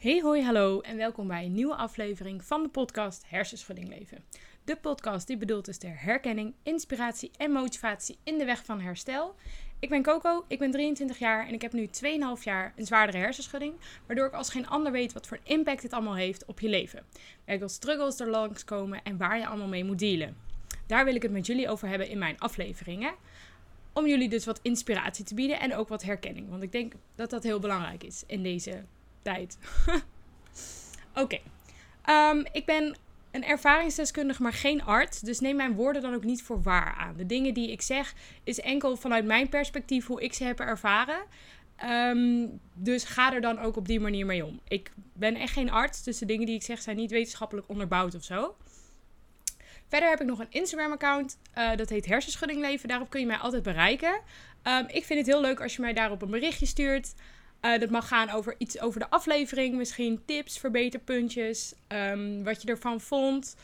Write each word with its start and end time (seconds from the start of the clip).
Hey 0.00 0.20
hoi 0.20 0.42
hallo 0.42 0.80
en 0.80 0.96
welkom 0.96 1.26
bij 1.26 1.44
een 1.44 1.52
nieuwe 1.52 1.74
aflevering 1.74 2.44
van 2.44 2.62
de 2.62 2.68
podcast 2.68 3.24
Hersenschudding 3.28 3.88
Leven. 3.88 4.24
De 4.64 4.76
podcast 4.76 5.26
die 5.26 5.36
bedoeld 5.36 5.68
is 5.68 5.78
ter 5.78 6.02
herkenning, 6.02 6.54
inspiratie 6.62 7.30
en 7.36 7.50
motivatie 7.50 8.18
in 8.24 8.38
de 8.38 8.44
weg 8.44 8.64
van 8.64 8.80
herstel. 8.80 9.34
Ik 9.78 9.88
ben 9.88 10.02
Coco, 10.02 10.44
ik 10.48 10.58
ben 10.58 10.70
23 10.70 11.18
jaar 11.18 11.46
en 11.46 11.54
ik 11.54 11.62
heb 11.62 11.72
nu 11.72 11.86
2,5 11.86 12.42
jaar 12.42 12.72
een 12.76 12.86
zwaardere 12.86 13.18
hersenschudding, 13.18 13.74
waardoor 14.06 14.26
ik 14.26 14.32
als 14.32 14.50
geen 14.50 14.68
ander 14.68 14.92
weet 14.92 15.12
wat 15.12 15.26
voor 15.26 15.38
impact 15.42 15.82
dit 15.82 15.92
allemaal 15.92 16.16
heeft 16.16 16.44
op 16.44 16.60
je 16.60 16.68
leven. 16.68 17.04
Welke 17.44 17.68
struggles 17.68 18.20
er 18.20 18.30
langskomen 18.30 19.02
en 19.02 19.16
waar 19.16 19.38
je 19.38 19.46
allemaal 19.46 19.68
mee 19.68 19.84
moet 19.84 19.98
dealen. 19.98 20.36
Daar 20.86 21.04
wil 21.04 21.14
ik 21.14 21.22
het 21.22 21.32
met 21.32 21.46
jullie 21.46 21.68
over 21.68 21.88
hebben 21.88 22.08
in 22.08 22.18
mijn 22.18 22.38
afleveringen. 22.38 23.14
Om 23.92 24.06
jullie 24.06 24.28
dus 24.28 24.44
wat 24.44 24.60
inspiratie 24.62 25.24
te 25.24 25.34
bieden 25.34 25.60
en 25.60 25.74
ook 25.74 25.88
wat 25.88 26.02
herkenning. 26.02 26.48
Want 26.48 26.62
ik 26.62 26.72
denk 26.72 26.92
dat 27.14 27.30
dat 27.30 27.42
heel 27.42 27.58
belangrijk 27.58 28.02
is 28.02 28.24
in 28.26 28.42
deze 28.42 28.84
tijd. 29.22 29.58
Oké. 31.22 31.38
Ehm, 32.02 32.44
ik 32.52 32.64
ben 32.64 32.96
een 33.30 33.44
ervaringsdeskundige, 33.44 34.42
maar 34.42 34.52
geen 34.52 34.82
arts. 34.82 35.20
Dus 35.20 35.40
neem 35.40 35.56
mijn 35.56 35.74
woorden 35.74 36.02
dan 36.02 36.14
ook 36.14 36.24
niet 36.24 36.42
voor 36.42 36.62
waar 36.62 36.94
aan. 36.94 37.16
De 37.16 37.26
dingen 37.26 37.54
die 37.54 37.70
ik 37.70 37.82
zeg 37.82 38.14
is 38.44 38.60
enkel 38.60 38.96
vanuit 38.96 39.24
mijn 39.24 39.48
perspectief 39.48 40.06
hoe 40.06 40.22
ik 40.22 40.34
ze 40.34 40.44
heb 40.44 40.60
ervaren. 40.60 41.22
Ehm, 41.76 42.46
dus 42.74 43.04
ga 43.04 43.34
er 43.34 43.40
dan 43.40 43.58
ook 43.58 43.76
op 43.76 43.86
die 43.86 44.00
manier 44.00 44.26
mee 44.26 44.44
om. 44.44 44.60
Ik 44.68 44.92
ben 45.12 45.36
echt 45.36 45.52
geen 45.52 45.70
arts, 45.70 46.02
dus 46.02 46.18
de 46.18 46.26
dingen 46.26 46.46
die 46.46 46.54
ik 46.54 46.62
zeg 46.62 46.80
zijn 46.82 46.96
niet 46.96 47.10
wetenschappelijk 47.10 47.68
onderbouwd 47.68 48.14
of 48.14 48.24
zo. 48.24 48.56
Verder 49.88 50.08
heb 50.08 50.20
ik 50.20 50.26
nog 50.26 50.38
een 50.38 50.50
Instagram-account. 50.50 51.38
Uh, 51.58 51.76
dat 51.76 51.88
heet 51.88 52.06
Hersenschudding 52.06 52.60
Leven. 52.60 52.88
Daarop 52.88 53.10
kun 53.10 53.20
je 53.20 53.26
mij 53.26 53.36
altijd 53.36 53.62
bereiken. 53.62 54.20
Um, 54.64 54.86
ik 54.88 55.04
vind 55.04 55.18
het 55.18 55.28
heel 55.28 55.40
leuk 55.40 55.60
als 55.60 55.76
je 55.76 55.80
mij 55.80 55.92
daarop 55.92 56.22
een 56.22 56.30
berichtje 56.30 56.66
stuurt. 56.66 57.14
Uh, 57.62 57.78
dat 57.78 57.90
mag 57.90 58.08
gaan 58.08 58.30
over 58.30 58.54
iets 58.58 58.80
over 58.80 59.00
de 59.00 59.10
aflevering, 59.10 59.76
misschien 59.76 60.22
tips, 60.26 60.58
verbeterpuntjes, 60.58 61.74
um, 61.88 62.44
wat 62.44 62.62
je 62.62 62.68
ervan 62.68 63.00
vond. 63.00 63.56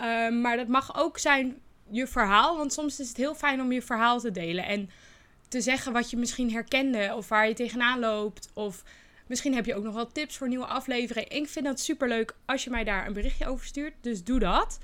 Um, 0.00 0.40
maar 0.40 0.56
dat 0.56 0.68
mag 0.68 0.98
ook 0.98 1.18
zijn 1.18 1.60
je 1.90 2.06
verhaal, 2.06 2.56
want 2.56 2.72
soms 2.72 3.00
is 3.00 3.08
het 3.08 3.16
heel 3.16 3.34
fijn 3.34 3.60
om 3.60 3.72
je 3.72 3.82
verhaal 3.82 4.20
te 4.20 4.30
delen 4.30 4.64
en 4.64 4.90
te 5.48 5.60
zeggen 5.60 5.92
wat 5.92 6.10
je 6.10 6.16
misschien 6.16 6.52
herkende 6.52 7.12
of 7.16 7.28
waar 7.28 7.48
je 7.48 7.54
tegenaan 7.54 7.98
loopt. 7.98 8.50
Of 8.54 8.82
misschien 9.26 9.54
heb 9.54 9.66
je 9.66 9.74
ook 9.74 9.84
nog 9.84 9.94
wel 9.94 10.12
tips 10.12 10.36
voor 10.36 10.48
nieuwe 10.48 10.66
afleveringen. 10.66 11.30
Ik 11.30 11.48
vind 11.48 11.64
dat 11.64 11.80
super 11.80 12.08
leuk 12.08 12.34
als 12.44 12.64
je 12.64 12.70
mij 12.70 12.84
daar 12.84 13.06
een 13.06 13.12
berichtje 13.12 13.46
over 13.46 13.66
stuurt, 13.66 13.94
dus 14.00 14.24
doe 14.24 14.38
dat. 14.38 14.78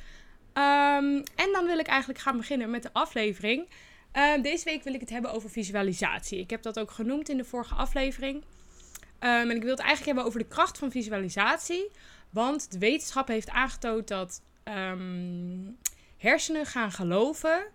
Um, 0.55 1.23
en 1.35 1.53
dan 1.53 1.67
wil 1.67 1.79
ik 1.79 1.87
eigenlijk 1.87 2.21
gaan 2.21 2.37
beginnen 2.37 2.71
met 2.71 2.83
de 2.83 2.93
aflevering. 2.93 3.69
Uh, 4.17 4.43
deze 4.43 4.65
week 4.65 4.83
wil 4.83 4.95
ik 4.95 5.01
het 5.01 5.11
hebben 5.11 5.33
over 5.33 5.51
visualisatie. 5.51 6.39
Ik 6.39 6.51
heb 6.51 6.63
dat 6.63 6.79
ook 6.79 6.91
genoemd 6.91 7.29
in 7.29 7.37
de 7.37 7.45
vorige 7.45 7.75
aflevering. 7.75 8.37
Um, 8.37 8.45
en 9.21 9.51
ik 9.51 9.63
wil 9.63 9.71
het 9.71 9.81
eigenlijk 9.81 10.07
hebben 10.07 10.25
over 10.25 10.39
de 10.39 10.55
kracht 10.55 10.79
van 10.79 10.91
visualisatie. 10.91 11.91
Want 12.31 12.73
de 12.73 12.79
wetenschap 12.79 13.29
heeft 13.29 13.51
aangetoond 13.51 14.09
dat 14.09 14.43
um, 14.65 15.79
hersenen 16.17 16.67
gaan 16.67 16.93
geloven 16.93 17.67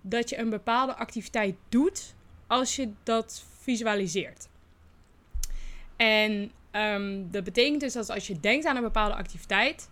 dat 0.00 0.28
je 0.28 0.38
een 0.38 0.50
bepaalde 0.50 0.94
activiteit 0.94 1.54
doet 1.68 2.14
als 2.46 2.76
je 2.76 2.92
dat 3.02 3.44
visualiseert. 3.60 4.48
En 5.96 6.52
dat 7.30 7.44
betekent 7.44 7.80
dus 7.80 7.92
dat 7.92 8.10
als 8.10 8.26
je 8.26 8.40
denkt 8.40 8.66
aan 8.66 8.76
een 8.76 8.82
bepaalde 8.82 9.14
activiteit, 9.14 9.88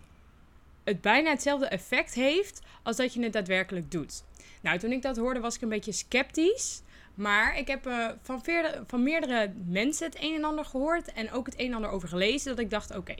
het 0.91 1.01
bijna 1.01 1.29
hetzelfde 1.29 1.65
effect 1.65 2.13
heeft 2.13 2.61
als 2.83 2.95
dat 2.95 3.13
je 3.13 3.23
het 3.23 3.33
daadwerkelijk 3.33 3.91
doet. 3.91 4.23
Nou, 4.61 4.79
toen 4.79 4.91
ik 4.91 5.01
dat 5.01 5.17
hoorde 5.17 5.39
was 5.39 5.55
ik 5.55 5.61
een 5.61 5.69
beetje 5.69 5.91
sceptisch. 5.91 6.81
Maar 7.15 7.57
ik 7.57 7.67
heb 7.67 7.87
uh, 7.87 8.09
van, 8.21 8.43
van, 8.87 9.03
meerdere 9.03 9.53
mensen 9.65 10.05
het 10.05 10.21
een 10.21 10.35
en 10.35 10.43
ander 10.43 10.65
gehoord 10.65 11.13
en 11.13 11.31
ook 11.31 11.45
het 11.45 11.59
een 11.59 11.67
en 11.67 11.73
ander 11.73 11.89
over 11.89 12.07
gelezen. 12.07 12.49
Dat 12.49 12.59
ik 12.59 12.69
dacht, 12.69 12.95
oké, 12.95 13.15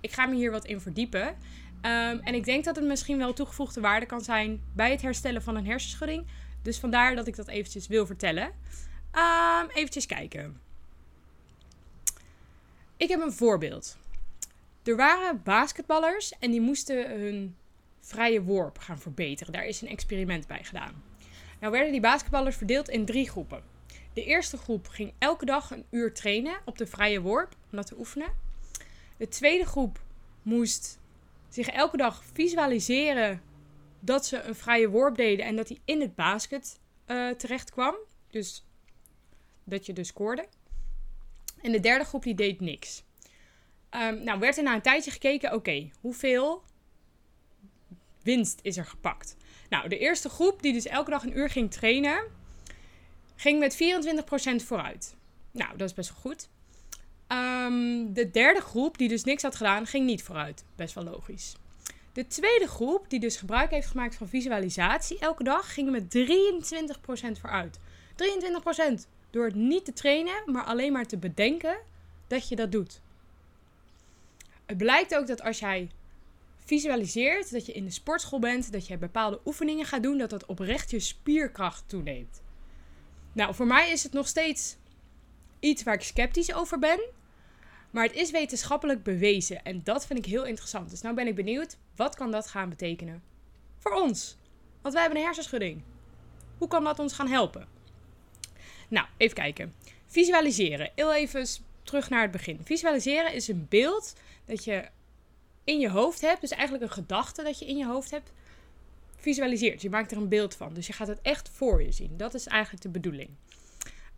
ik 0.00 0.12
ga 0.12 0.26
me 0.26 0.34
hier 0.34 0.50
wat 0.50 0.64
in 0.64 0.80
verdiepen. 0.80 1.26
Um, 1.26 2.20
en 2.20 2.34
ik 2.34 2.44
denk 2.44 2.64
dat 2.64 2.76
het 2.76 2.84
misschien 2.84 3.18
wel 3.18 3.32
toegevoegde 3.32 3.80
waarde 3.80 4.06
kan 4.06 4.20
zijn 4.20 4.62
bij 4.72 4.90
het 4.90 5.02
herstellen 5.02 5.42
van 5.42 5.56
een 5.56 5.66
hersenschudding. 5.66 6.26
Dus 6.62 6.78
vandaar 6.78 7.14
dat 7.14 7.26
ik 7.26 7.36
dat 7.36 7.48
eventjes 7.48 7.86
wil 7.86 8.06
vertellen. 8.06 8.52
Um, 9.12 9.70
eventjes 9.74 10.06
kijken. 10.06 10.60
Ik 12.96 13.08
heb 13.08 13.20
een 13.20 13.32
voorbeeld. 13.32 13.96
Er 14.84 14.96
waren 14.96 15.42
basketballers 15.42 16.32
en 16.38 16.50
die 16.50 16.60
moesten 16.60 17.20
hun 17.20 17.56
vrije 18.00 18.42
worp 18.42 18.78
gaan 18.78 18.98
verbeteren. 18.98 19.52
Daar 19.52 19.66
is 19.66 19.80
een 19.80 19.88
experiment 19.88 20.46
bij 20.46 20.64
gedaan. 20.64 21.02
Nou 21.60 21.72
werden 21.72 21.92
die 21.92 22.00
basketballers 22.00 22.56
verdeeld 22.56 22.88
in 22.88 23.04
drie 23.04 23.30
groepen. 23.30 23.62
De 24.12 24.24
eerste 24.24 24.56
groep 24.56 24.88
ging 24.88 25.12
elke 25.18 25.44
dag 25.44 25.70
een 25.70 25.84
uur 25.90 26.14
trainen 26.14 26.60
op 26.64 26.78
de 26.78 26.86
vrije 26.86 27.20
worp 27.20 27.56
om 27.70 27.76
dat 27.76 27.86
te 27.86 27.98
oefenen. 27.98 28.28
De 29.16 29.28
tweede 29.28 29.66
groep 29.66 30.00
moest 30.42 30.98
zich 31.48 31.68
elke 31.68 31.96
dag 31.96 32.24
visualiseren 32.32 33.42
dat 34.00 34.26
ze 34.26 34.42
een 34.42 34.54
vrije 34.54 34.88
worp 34.88 35.16
deden 35.16 35.46
en 35.46 35.56
dat 35.56 35.68
hij 35.68 35.78
in 35.84 36.00
het 36.00 36.14
basket 36.14 36.80
uh, 37.06 37.30
terecht 37.30 37.70
kwam. 37.70 37.94
Dus 38.30 38.66
dat 39.64 39.86
je 39.86 39.92
dus 39.92 40.08
scoorde. 40.08 40.46
En 41.62 41.72
de 41.72 41.80
derde 41.80 42.04
groep 42.04 42.22
die 42.22 42.34
deed 42.34 42.60
niks. 42.60 43.03
Um, 43.94 44.24
nou, 44.24 44.38
werd 44.38 44.56
er 44.56 44.62
na 44.62 44.74
een 44.74 44.82
tijdje 44.82 45.10
gekeken, 45.10 45.52
oké, 45.52 45.90
hoeveel 46.00 46.62
winst 48.22 48.58
is 48.62 48.76
er 48.76 48.86
gepakt? 48.86 49.36
Nou, 49.68 49.88
de 49.88 49.98
eerste 49.98 50.28
groep, 50.28 50.62
die 50.62 50.72
dus 50.72 50.86
elke 50.86 51.10
dag 51.10 51.22
een 51.22 51.38
uur 51.38 51.50
ging 51.50 51.70
trainen, 51.70 52.22
ging 53.36 53.58
met 53.58 53.76
24% 54.62 54.66
vooruit. 54.66 55.14
Nou, 55.50 55.76
dat 55.76 55.88
is 55.88 55.94
best 55.94 56.10
wel 56.10 56.20
goed. 56.20 56.48
Um, 57.28 58.12
de 58.12 58.30
derde 58.30 58.60
groep, 58.60 58.98
die 58.98 59.08
dus 59.08 59.24
niks 59.24 59.42
had 59.42 59.56
gedaan, 59.56 59.86
ging 59.86 60.06
niet 60.06 60.22
vooruit. 60.22 60.64
Best 60.76 60.94
wel 60.94 61.04
logisch. 61.04 61.56
De 62.12 62.26
tweede 62.26 62.66
groep, 62.66 63.10
die 63.10 63.20
dus 63.20 63.36
gebruik 63.36 63.70
heeft 63.70 63.86
gemaakt 63.86 64.14
van 64.14 64.28
visualisatie 64.28 65.18
elke 65.18 65.44
dag, 65.44 65.74
ging 65.74 65.90
met 65.90 66.16
23% 66.16 67.40
vooruit. 67.40 67.78
23% 69.02 69.06
door 69.30 69.44
het 69.44 69.54
niet 69.54 69.84
te 69.84 69.92
trainen, 69.92 70.42
maar 70.46 70.64
alleen 70.64 70.92
maar 70.92 71.06
te 71.06 71.16
bedenken 71.16 71.76
dat 72.26 72.48
je 72.48 72.56
dat 72.56 72.72
doet. 72.72 73.00
Het 74.66 74.76
blijkt 74.76 75.16
ook 75.16 75.26
dat 75.26 75.42
als 75.42 75.58
jij 75.58 75.90
visualiseert 76.58 77.50
dat 77.50 77.66
je 77.66 77.72
in 77.72 77.84
de 77.84 77.90
sportschool 77.90 78.38
bent, 78.38 78.72
dat 78.72 78.86
je 78.86 78.98
bepaalde 78.98 79.40
oefeningen 79.44 79.86
gaat 79.86 80.02
doen, 80.02 80.18
dat 80.18 80.30
dat 80.30 80.46
oprecht 80.46 80.90
je 80.90 81.00
spierkracht 81.00 81.88
toeneemt. 81.88 82.42
Nou, 83.32 83.54
voor 83.54 83.66
mij 83.66 83.90
is 83.90 84.02
het 84.02 84.12
nog 84.12 84.26
steeds 84.26 84.76
iets 85.60 85.82
waar 85.82 85.94
ik 85.94 86.02
sceptisch 86.02 86.54
over 86.54 86.78
ben. 86.78 87.00
Maar 87.90 88.04
het 88.04 88.14
is 88.14 88.30
wetenschappelijk 88.30 89.02
bewezen 89.02 89.64
en 89.64 89.80
dat 89.84 90.06
vind 90.06 90.18
ik 90.18 90.26
heel 90.26 90.44
interessant. 90.44 90.90
Dus 90.90 91.00
nou 91.00 91.14
ben 91.14 91.26
ik 91.26 91.34
benieuwd, 91.34 91.76
wat 91.96 92.14
kan 92.14 92.30
dat 92.30 92.46
gaan 92.46 92.68
betekenen 92.68 93.22
voor 93.78 93.92
ons? 93.92 94.36
Want 94.82 94.94
wij 94.94 95.02
hebben 95.02 95.20
een 95.20 95.26
hersenschudding. 95.26 95.82
Hoe 96.58 96.68
kan 96.68 96.84
dat 96.84 96.98
ons 96.98 97.12
gaan 97.12 97.28
helpen? 97.28 97.66
Nou, 98.88 99.06
even 99.16 99.34
kijken. 99.34 99.74
Visualiseren. 100.06 100.90
Heel 100.94 101.14
even 101.14 101.46
terug 101.84 102.08
naar 102.08 102.22
het 102.22 102.30
begin. 102.30 102.60
Visualiseren 102.64 103.32
is 103.32 103.48
een 103.48 103.66
beeld 103.68 104.14
dat 104.44 104.64
je 104.64 104.88
in 105.64 105.80
je 105.80 105.90
hoofd 105.90 106.20
hebt, 106.20 106.40
dus 106.40 106.50
eigenlijk 106.50 106.82
een 106.84 106.90
gedachte 106.90 107.42
dat 107.42 107.58
je 107.58 107.66
in 107.66 107.76
je 107.76 107.86
hoofd 107.86 108.10
hebt, 108.10 108.32
visualiseert. 109.16 109.82
Je 109.82 109.90
maakt 109.90 110.10
er 110.10 110.16
een 110.16 110.28
beeld 110.28 110.54
van. 110.54 110.74
Dus 110.74 110.86
je 110.86 110.92
gaat 110.92 111.08
het 111.08 111.20
echt 111.22 111.48
voor 111.48 111.82
je 111.82 111.92
zien. 111.92 112.16
Dat 112.16 112.34
is 112.34 112.46
eigenlijk 112.46 112.82
de 112.82 112.88
bedoeling. 112.88 113.30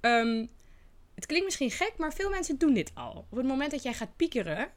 Um, 0.00 0.48
het 1.14 1.26
klinkt 1.26 1.44
misschien 1.44 1.70
gek, 1.70 1.92
maar 1.96 2.12
veel 2.12 2.30
mensen 2.30 2.58
doen 2.58 2.74
dit 2.74 2.90
al. 2.94 3.26
Op 3.30 3.36
het 3.36 3.46
moment 3.46 3.70
dat 3.70 3.82
jij 3.82 3.94
gaat 3.94 4.16
piekeren, 4.16 4.70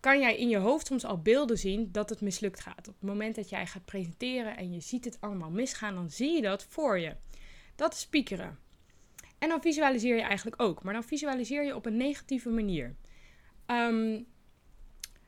kan 0.00 0.20
jij 0.20 0.36
in 0.36 0.48
je 0.48 0.56
hoofd 0.56 0.86
soms 0.86 1.04
al 1.04 1.22
beelden 1.22 1.58
zien 1.58 1.92
dat 1.92 2.10
het 2.10 2.20
mislukt 2.20 2.60
gaat. 2.60 2.88
Op 2.88 2.94
het 2.94 3.08
moment 3.08 3.34
dat 3.34 3.48
jij 3.48 3.66
gaat 3.66 3.84
presenteren 3.84 4.56
en 4.56 4.72
je 4.72 4.80
ziet 4.80 5.04
het 5.04 5.20
allemaal 5.20 5.50
misgaan, 5.50 5.94
dan 5.94 6.10
zie 6.10 6.34
je 6.34 6.42
dat 6.42 6.66
voor 6.68 6.98
je. 6.98 7.16
Dat 7.76 7.94
is 7.94 8.06
piekeren. 8.06 8.58
En 9.44 9.50
dan 9.50 9.60
visualiseer 9.60 10.16
je 10.16 10.22
eigenlijk 10.22 10.62
ook, 10.62 10.82
maar 10.82 10.92
dan 10.92 11.04
visualiseer 11.04 11.64
je 11.64 11.74
op 11.74 11.86
een 11.86 11.96
negatieve 11.96 12.48
manier. 12.48 12.94
Um, 13.66 14.26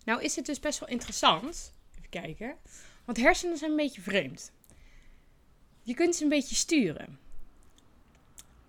nou 0.05 0.23
is 0.23 0.37
het 0.37 0.47
dus 0.47 0.61
best 0.61 0.79
wel 0.79 0.89
interessant. 0.89 1.73
Even 1.97 2.09
kijken. 2.09 2.57
Want 3.05 3.19
hersenen 3.19 3.57
zijn 3.57 3.71
een 3.71 3.77
beetje 3.77 4.01
vreemd. 4.01 4.53
Je 5.83 5.95
kunt 5.95 6.17
ze 6.17 6.23
een 6.23 6.29
beetje 6.29 6.55
sturen. 6.55 7.19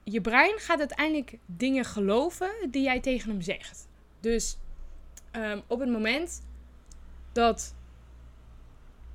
Je 0.03 0.21
brein 0.21 0.59
gaat 0.59 0.79
uiteindelijk 0.79 1.37
dingen 1.45 1.85
geloven 1.85 2.51
die 2.71 2.83
jij 2.83 2.99
tegen 2.99 3.29
hem 3.29 3.41
zegt. 3.41 3.87
Dus 4.19 4.57
um, 5.35 5.63
op 5.67 5.79
het 5.79 5.89
moment 5.89 6.45
dat 7.31 7.75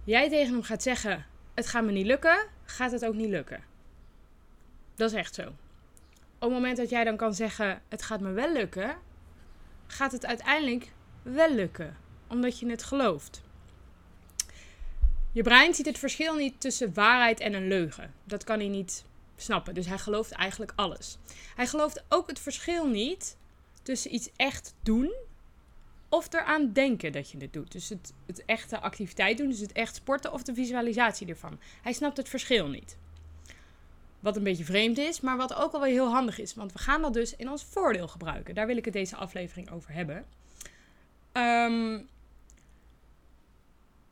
jij 0.05 0.29
tegen 0.29 0.53
hem 0.53 0.63
gaat 0.63 0.83
zeggen: 0.83 1.27
Het 1.55 1.67
gaat 1.67 1.85
me 1.85 1.93
niet 1.93 2.07
lukken, 2.07 2.49
gaat 2.65 2.93
het 2.93 3.05
ook 3.05 3.15
niet 3.15 3.31
lukken. 3.31 3.65
Dat 4.95 5.11
is 5.11 5.17
echt 5.17 5.35
zo. 5.35 5.53
Op 6.43 6.49
het 6.49 6.57
moment 6.57 6.77
dat 6.77 6.91
jij 6.91 7.05
dan 7.05 7.17
kan 7.17 7.35
zeggen: 7.35 7.83
Het 7.89 8.03
gaat 8.03 8.21
me 8.21 8.33
wel 8.33 8.53
lukken, 8.53 8.97
gaat 9.87 10.13
het 10.13 10.27
uiteindelijk 10.27 10.93
wel 11.23 11.55
lukken 11.55 11.97
omdat 12.27 12.59
je 12.59 12.71
het 12.71 12.83
gelooft. 12.83 13.43
Je 15.33 15.43
brein 15.43 15.75
ziet 15.75 15.87
het 15.87 15.99
verschil 15.99 16.35
niet 16.35 16.61
tussen 16.61 16.95
waarheid 16.95 17.41
en 17.41 17.55
een 17.55 17.69
leugen. 17.69 18.15
Dat 18.25 18.45
kan 18.45 18.59
hij 18.59 18.69
niet 18.69 19.05
snappen. 19.37 19.75
Dus 19.75 19.87
hij 19.87 19.99
gelooft 19.99 20.31
eigenlijk 20.31 20.73
alles. 20.77 21.19
Hij 21.55 21.67
gelooft 21.67 22.05
ook 22.09 22.29
het 22.29 22.39
verschil 22.39 22.87
niet 22.87 23.37
tussen 23.83 24.15
iets 24.15 24.31
echt 24.37 24.75
doen 24.83 25.13
of 26.09 26.33
eraan 26.33 26.73
denken 26.73 27.13
dat 27.13 27.31
je 27.31 27.39
het 27.39 27.53
doet. 27.53 27.73
Dus 27.73 27.89
het, 27.89 28.13
het 28.27 28.45
echte 28.45 28.81
activiteit 28.81 29.39
doen, 29.39 29.49
dus 29.49 29.61
het 29.61 29.73
echt 29.73 29.95
sporten 29.95 30.33
of 30.33 30.43
de 30.43 30.55
visualisatie 30.55 31.27
ervan. 31.27 31.61
Hij 31.83 31.93
snapt 31.93 32.17
het 32.17 32.29
verschil 32.29 32.69
niet. 32.69 32.97
Wat 34.23 34.37
een 34.37 34.43
beetje 34.43 34.65
vreemd 34.65 34.99
is, 34.99 35.21
maar 35.21 35.37
wat 35.37 35.55
ook 35.55 35.73
alweer 35.73 35.93
heel 35.93 36.13
handig 36.13 36.39
is. 36.39 36.55
Want 36.55 36.73
we 36.73 36.79
gaan 36.79 37.03
dat 37.03 37.13
dus 37.13 37.37
in 37.37 37.51
ons 37.51 37.65
voordeel 37.65 38.09
gebruiken. 38.09 38.55
Daar 38.55 38.67
wil 38.67 38.77
ik 38.77 38.85
het 38.85 38.95
deze 38.95 39.17
aflevering 39.17 39.71
over 39.71 39.93
hebben. 39.93 40.27
Ehm, 41.33 42.01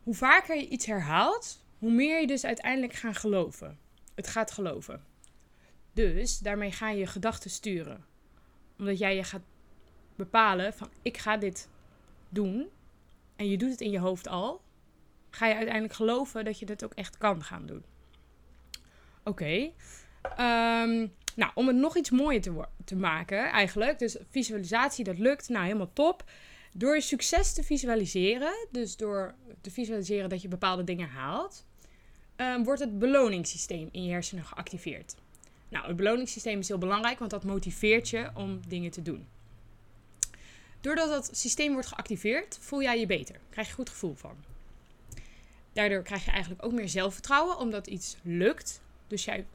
hoe 0.03 0.15
vaker 0.15 0.55
je 0.55 0.67
iets 0.67 0.85
herhaalt, 0.85 1.63
hoe 1.79 1.91
meer 1.91 2.19
je 2.19 2.27
dus 2.27 2.45
uiteindelijk 2.45 2.93
gaat 2.93 3.17
geloven. 3.17 3.79
Het 4.15 4.27
gaat 4.27 4.51
geloven. 4.51 5.03
Dus 5.93 6.39
daarmee 6.39 6.71
ga 6.71 6.89
je 6.89 6.99
je 6.99 7.07
gedachten 7.07 7.49
sturen. 7.49 8.05
Omdat 8.77 8.97
jij 8.97 9.15
je 9.15 9.23
gaat 9.23 9.41
bepalen 10.15 10.73
van 10.73 10.89
ik 11.01 11.17
ga 11.17 11.37
dit 11.37 11.69
doen. 12.29 12.67
En 13.35 13.49
je 13.49 13.57
doet 13.57 13.71
het 13.71 13.81
in 13.81 13.91
je 13.91 13.99
hoofd 13.99 14.27
al. 14.27 14.61
Ga 15.29 15.47
je 15.47 15.55
uiteindelijk 15.55 15.93
geloven 15.93 16.45
dat 16.45 16.59
je 16.59 16.65
dit 16.65 16.83
ook 16.83 16.93
echt 16.93 17.17
kan 17.17 17.43
gaan 17.43 17.65
doen. 17.65 17.83
Oké. 19.23 19.71
Ehm, 20.21 21.07
nou, 21.35 21.51
om 21.53 21.67
het 21.67 21.75
nog 21.75 21.97
iets 21.97 22.09
mooier 22.09 22.41
te, 22.41 22.65
te 22.85 22.95
maken 22.95 23.49
eigenlijk. 23.49 23.99
Dus 23.99 24.17
visualisatie, 24.29 25.03
dat 25.03 25.17
lukt. 25.17 25.49
Nou, 25.49 25.65
helemaal 25.65 25.93
top. 25.93 26.23
Door 26.73 26.95
je 26.95 27.01
succes 27.01 27.53
te 27.53 27.63
visualiseren, 27.63 28.67
dus 28.71 28.97
door 28.97 29.35
te 29.61 29.71
visualiseren 29.71 30.29
dat 30.29 30.41
je 30.41 30.47
bepaalde 30.47 30.83
dingen 30.83 31.09
haalt, 31.09 31.65
um, 32.37 32.63
wordt 32.63 32.79
het 32.79 32.99
beloningssysteem 32.99 33.89
in 33.91 34.03
je 34.03 34.11
hersenen 34.11 34.45
geactiveerd. 34.45 35.15
Nou, 35.69 35.87
het 35.87 35.95
beloningssysteem 35.95 36.59
is 36.59 36.67
heel 36.67 36.77
belangrijk, 36.77 37.19
want 37.19 37.31
dat 37.31 37.43
motiveert 37.43 38.09
je 38.09 38.29
om 38.33 38.59
dingen 38.67 38.91
te 38.91 39.01
doen. 39.01 39.27
Doordat 40.81 41.09
dat 41.09 41.29
systeem 41.37 41.73
wordt 41.73 41.87
geactiveerd, 41.87 42.57
voel 42.61 42.81
jij 42.81 42.99
je 42.99 43.05
beter. 43.05 43.39
Krijg 43.49 43.67
je 43.67 43.73
goed 43.73 43.89
gevoel 43.89 44.15
van. 44.15 44.35
Daardoor 45.73 46.01
krijg 46.01 46.25
je 46.25 46.31
eigenlijk 46.31 46.65
ook 46.65 46.71
meer 46.71 46.89
zelfvertrouwen, 46.89 47.57
omdat 47.57 47.87
iets 47.87 48.17
lukt. 48.21 48.81
Dus 49.07 49.25
jij 49.25 49.45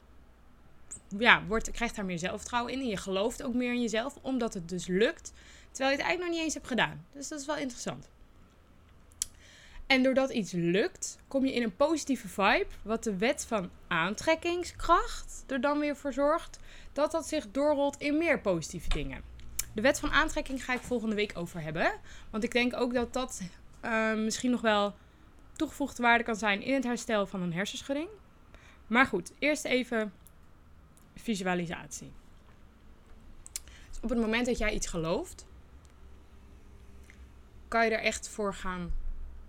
ja, 1.17 1.43
wordt, 1.47 1.71
krijgt 1.71 1.95
daar 1.95 2.05
meer 2.05 2.19
zelfvertrouwen 2.19 2.73
in. 2.73 2.79
En 2.79 2.87
je 2.87 2.97
gelooft 2.97 3.43
ook 3.43 3.53
meer 3.53 3.73
in 3.73 3.81
jezelf, 3.81 4.17
omdat 4.21 4.53
het 4.53 4.69
dus 4.69 4.87
lukt. 4.87 5.33
Terwijl 5.71 5.91
je 5.91 5.97
het 5.97 6.05
eigenlijk 6.05 6.19
nog 6.19 6.29
niet 6.29 6.43
eens 6.43 6.53
hebt 6.53 6.67
gedaan. 6.67 7.05
Dus 7.13 7.27
dat 7.27 7.39
is 7.39 7.45
wel 7.45 7.57
interessant. 7.57 8.09
En 9.87 10.03
doordat 10.03 10.29
iets 10.29 10.51
lukt, 10.51 11.17
kom 11.27 11.45
je 11.45 11.53
in 11.53 11.63
een 11.63 11.75
positieve 11.75 12.27
vibe. 12.27 12.67
Wat 12.81 13.03
de 13.03 13.17
wet 13.17 13.45
van 13.45 13.69
aantrekkingskracht 13.87 15.43
er 15.47 15.61
dan 15.61 15.79
weer 15.79 15.95
voor 15.95 16.13
zorgt 16.13 16.59
dat 16.93 17.11
dat 17.11 17.27
zich 17.27 17.51
doorrolt 17.51 17.97
in 17.97 18.17
meer 18.17 18.39
positieve 18.39 18.89
dingen. 18.89 19.21
De 19.73 19.81
wet 19.81 19.99
van 19.99 20.11
aantrekking 20.11 20.65
ga 20.65 20.73
ik 20.73 20.79
volgende 20.79 21.15
week 21.15 21.31
over 21.37 21.61
hebben. 21.61 21.91
Want 22.29 22.43
ik 22.43 22.51
denk 22.51 22.75
ook 22.75 22.93
dat 22.93 23.13
dat 23.13 23.41
uh, 23.85 24.13
misschien 24.13 24.51
nog 24.51 24.61
wel 24.61 24.95
toegevoegde 25.55 26.01
waarde 26.01 26.23
kan 26.23 26.35
zijn 26.35 26.61
in 26.61 26.73
het 26.73 26.83
herstel 26.83 27.25
van 27.25 27.41
een 27.41 27.53
hersenschudding. 27.53 28.09
Maar 28.87 29.05
goed, 29.05 29.31
eerst 29.39 29.65
even 29.65 30.13
visualisatie. 31.19 32.11
Dus 33.89 33.99
op 34.01 34.09
het 34.09 34.19
moment 34.19 34.45
dat 34.45 34.57
jij 34.57 34.73
iets 34.73 34.87
gelooft, 34.87 35.45
kan 37.67 37.85
je 37.85 37.91
er 37.91 38.03
echt 38.03 38.29
voor 38.29 38.53
gaan. 38.53 38.93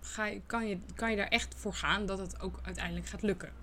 Ga 0.01 0.25
je, 0.25 0.41
kan, 0.45 0.67
je, 0.67 0.79
kan 0.95 1.11
je 1.11 1.21
echt 1.21 1.55
voor 1.55 1.73
gaan 1.73 2.05
dat 2.05 2.17
het 2.17 2.41
ook 2.41 2.59
uiteindelijk 2.63 3.07
gaat 3.07 3.21
lukken. 3.21 3.53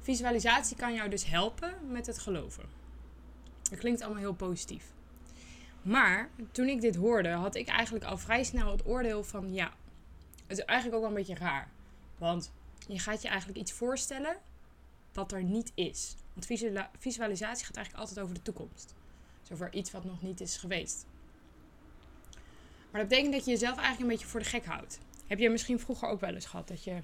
Visualisatie 0.00 0.76
kan 0.76 0.94
jou 0.94 1.10
dus 1.10 1.24
helpen 1.24 1.74
met 1.88 2.06
het 2.06 2.18
geloven. 2.18 2.64
Dat 3.62 3.78
klinkt 3.78 4.00
allemaal 4.00 4.20
heel 4.20 4.34
positief. 4.34 4.84
Maar 5.82 6.30
toen 6.52 6.68
ik 6.68 6.80
dit 6.80 6.96
hoorde, 6.96 7.28
had 7.28 7.54
ik 7.54 7.68
eigenlijk 7.68 8.04
al 8.04 8.18
vrij 8.18 8.44
snel 8.44 8.70
het 8.70 8.86
oordeel 8.86 9.24
van 9.24 9.52
ja, 9.52 9.72
het 10.46 10.58
is 10.58 10.64
eigenlijk 10.64 10.96
ook 10.96 11.08
wel 11.08 11.18
een 11.18 11.26
beetje 11.26 11.44
raar. 11.44 11.70
Want 12.18 12.52
je 12.88 12.98
gaat 12.98 13.22
je 13.22 13.28
eigenlijk 13.28 13.58
iets 13.58 13.72
voorstellen 13.72 14.36
wat 15.12 15.32
er 15.32 15.42
niet 15.42 15.72
is. 15.74 16.16
Want 16.40 16.88
visualisatie 16.98 17.66
gaat 17.66 17.76
eigenlijk 17.76 18.06
altijd 18.06 18.20
over 18.20 18.34
de 18.34 18.42
toekomst. 18.42 18.94
Dus 19.40 19.52
over 19.52 19.74
iets 19.74 19.90
wat 19.90 20.04
nog 20.04 20.22
niet 20.22 20.40
is 20.40 20.56
geweest. 20.56 21.06
Maar 22.90 23.00
dat 23.00 23.08
betekent 23.08 23.32
dat 23.32 23.44
je 23.44 23.50
jezelf 23.50 23.76
eigenlijk 23.76 24.00
een 24.00 24.16
beetje 24.16 24.26
voor 24.26 24.40
de 24.40 24.46
gek 24.46 24.64
houdt. 24.64 24.98
Heb 25.26 25.38
je 25.38 25.50
misschien 25.50 25.80
vroeger 25.80 26.08
ook 26.08 26.20
wel 26.20 26.34
eens 26.34 26.46
gehad 26.46 26.68
dat 26.68 26.84
je 26.84 27.02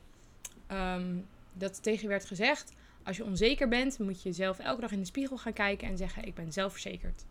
um, 0.73 1.27
dat 1.53 1.83
tegen 1.83 2.03
je 2.03 2.09
werd 2.09 2.25
gezegd? 2.25 2.73
Als 3.03 3.17
je 3.17 3.25
onzeker 3.25 3.69
bent, 3.69 3.99
moet 3.99 4.23
je 4.23 4.29
jezelf 4.29 4.59
elke 4.59 4.81
dag 4.81 4.93
in 4.93 5.01
de 5.01 5.07
spiegel 5.07 5.39
gaan 5.39 5.53
kijken 5.53 5.89
en 5.89 5.97
zeggen: 5.97 6.25
Ik 6.25 6.35
ben 6.35 6.53
zelfverzekerd. 6.53 7.25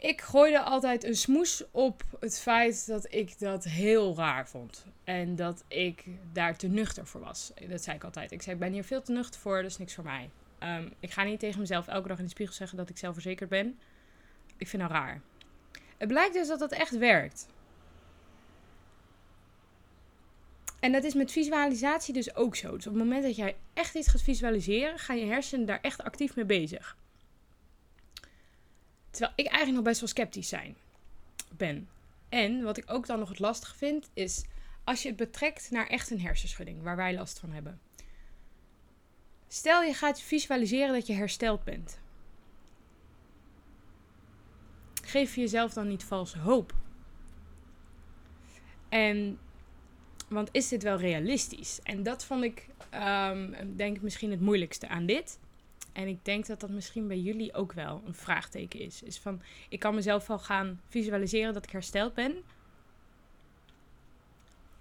Ik 0.00 0.20
gooide 0.20 0.60
altijd 0.60 1.04
een 1.04 1.16
smoes 1.16 1.64
op 1.70 2.02
het 2.20 2.40
feit 2.40 2.86
dat 2.86 3.12
ik 3.12 3.38
dat 3.38 3.64
heel 3.64 4.16
raar 4.16 4.48
vond. 4.48 4.86
En 5.04 5.36
dat 5.36 5.64
ik 5.68 6.04
daar 6.32 6.56
te 6.56 6.68
nuchter 6.68 7.06
voor 7.06 7.20
was. 7.20 7.52
Dat 7.68 7.82
zei 7.82 7.96
ik 7.96 8.04
altijd. 8.04 8.32
Ik 8.32 8.42
zei: 8.42 8.54
Ik 8.54 8.60
ben 8.60 8.72
hier 8.72 8.84
veel 8.84 9.02
te 9.02 9.12
nuchter 9.12 9.40
voor, 9.40 9.62
dat 9.62 9.70
is 9.70 9.78
niks 9.78 9.94
voor 9.94 10.04
mij. 10.04 10.30
Um, 10.62 10.92
ik 11.00 11.10
ga 11.10 11.22
niet 11.22 11.40
tegen 11.40 11.60
mezelf 11.60 11.86
elke 11.86 12.08
dag 12.08 12.18
in 12.18 12.24
de 12.24 12.30
spiegel 12.30 12.54
zeggen 12.54 12.76
dat 12.76 12.88
ik 12.88 12.98
zelfverzekerd 12.98 13.48
ben. 13.48 13.78
Ik 14.56 14.68
vind 14.68 14.82
dat 14.82 14.90
raar. 14.90 15.20
Het 15.96 16.08
blijkt 16.08 16.34
dus 16.34 16.48
dat 16.48 16.58
dat 16.58 16.72
echt 16.72 16.98
werkt. 16.98 17.46
En 20.80 20.92
dat 20.92 21.04
is 21.04 21.14
met 21.14 21.32
visualisatie 21.32 22.14
dus 22.14 22.34
ook 22.36 22.56
zo. 22.56 22.76
Dus 22.76 22.86
op 22.86 22.92
het 22.92 23.02
moment 23.02 23.22
dat 23.22 23.36
jij 23.36 23.56
echt 23.74 23.94
iets 23.94 24.08
gaat 24.08 24.22
visualiseren, 24.22 24.98
gaan 24.98 25.18
je 25.18 25.26
hersenen 25.26 25.66
daar 25.66 25.80
echt 25.80 26.02
actief 26.02 26.36
mee 26.36 26.44
bezig. 26.44 26.96
Terwijl 29.10 29.32
ik 29.36 29.46
eigenlijk 29.46 29.74
nog 29.74 29.84
best 29.84 30.00
wel 30.00 30.08
sceptisch 30.08 30.48
zijn 30.48 30.76
ben. 31.56 31.88
En 32.28 32.62
wat 32.62 32.76
ik 32.76 32.90
ook 32.90 33.06
dan 33.06 33.18
nog 33.18 33.28
het 33.28 33.38
lastig 33.38 33.76
vind, 33.76 34.10
is 34.14 34.44
als 34.84 35.02
je 35.02 35.08
het 35.08 35.16
betrekt 35.16 35.70
naar 35.70 35.86
echt 35.86 36.10
een 36.10 36.20
hersenschudding, 36.20 36.82
waar 36.82 36.96
wij 36.96 37.14
last 37.14 37.38
van 37.38 37.50
hebben. 37.50 37.80
Stel 39.48 39.82
je 39.82 39.94
gaat 39.94 40.20
visualiseren 40.20 40.92
dat 40.92 41.06
je 41.06 41.12
hersteld 41.12 41.64
bent. 41.64 41.98
geef 45.08 45.34
jezelf 45.34 45.72
dan 45.72 45.88
niet 45.88 46.04
valse 46.04 46.38
hoop. 46.38 46.74
En, 48.88 49.38
want 50.28 50.48
is 50.52 50.68
dit 50.68 50.82
wel 50.82 50.96
realistisch? 50.96 51.80
En 51.82 52.02
dat 52.02 52.24
vond 52.24 52.44
ik, 52.44 52.66
um, 52.94 53.76
denk 53.76 53.96
ik, 53.96 54.02
misschien 54.02 54.30
het 54.30 54.40
moeilijkste 54.40 54.88
aan 54.88 55.06
dit. 55.06 55.38
En 55.98 56.08
ik 56.08 56.24
denk 56.24 56.46
dat 56.46 56.60
dat 56.60 56.70
misschien 56.70 57.08
bij 57.08 57.18
jullie 57.18 57.54
ook 57.54 57.72
wel 57.72 58.02
een 58.06 58.14
vraagteken 58.14 58.80
is. 58.80 59.02
Is 59.02 59.18
van, 59.18 59.42
ik 59.68 59.78
kan 59.78 59.94
mezelf 59.94 60.26
wel 60.26 60.38
gaan 60.38 60.80
visualiseren 60.88 61.54
dat 61.54 61.64
ik 61.64 61.70
hersteld 61.70 62.14
ben. 62.14 62.36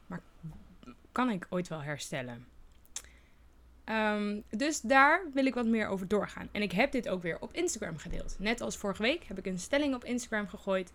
Maar 0.07 0.21
kan 1.12 1.29
ik 1.29 1.47
ooit 1.50 1.67
wel 1.67 1.81
herstellen? 1.81 2.45
Um, 3.86 4.43
dus 4.50 4.81
daar 4.81 5.25
wil 5.33 5.45
ik 5.45 5.53
wat 5.53 5.65
meer 5.65 5.88
over 5.88 6.07
doorgaan. 6.07 6.50
En 6.51 6.62
ik 6.62 6.71
heb 6.71 6.91
dit 6.91 7.09
ook 7.09 7.21
weer 7.21 7.39
op 7.39 7.53
Instagram 7.53 7.97
gedeeld. 7.97 8.36
Net 8.39 8.62
als 8.62 8.77
vorige 8.77 9.01
week 9.01 9.24
heb 9.24 9.38
ik 9.38 9.45
een 9.45 9.59
stelling 9.59 9.95
op 9.95 10.03
Instagram 10.03 10.47
gegooid. 10.47 10.93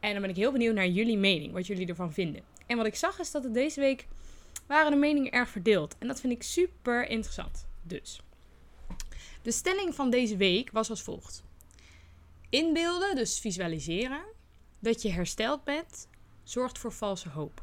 En 0.00 0.12
dan 0.12 0.20
ben 0.20 0.30
ik 0.30 0.36
heel 0.36 0.52
benieuwd 0.52 0.74
naar 0.74 0.88
jullie 0.88 1.18
mening, 1.18 1.52
wat 1.52 1.66
jullie 1.66 1.86
ervan 1.86 2.12
vinden. 2.12 2.42
En 2.66 2.76
wat 2.76 2.86
ik 2.86 2.94
zag 2.94 3.18
is 3.18 3.30
dat 3.30 3.44
het 3.44 3.54
deze 3.54 3.80
week 3.80 4.06
waren 4.66 4.90
de 4.90 4.96
meningen 4.96 5.32
erg 5.32 5.48
verdeeld. 5.48 5.96
En 5.98 6.06
dat 6.06 6.20
vind 6.20 6.32
ik 6.32 6.42
super 6.42 7.08
interessant. 7.08 7.66
Dus, 7.82 8.20
de 9.44 9.52
stelling 9.52 9.94
van 9.94 10.10
deze 10.10 10.36
week 10.36 10.70
was 10.70 10.90
als 10.90 11.02
volgt. 11.02 11.42
Inbeelden, 12.48 13.16
dus 13.16 13.38
visualiseren, 13.38 14.22
dat 14.78 15.02
je 15.02 15.10
hersteld 15.10 15.64
bent, 15.64 16.08
zorgt 16.42 16.78
voor 16.78 16.92
valse 16.92 17.28
hoop. 17.28 17.62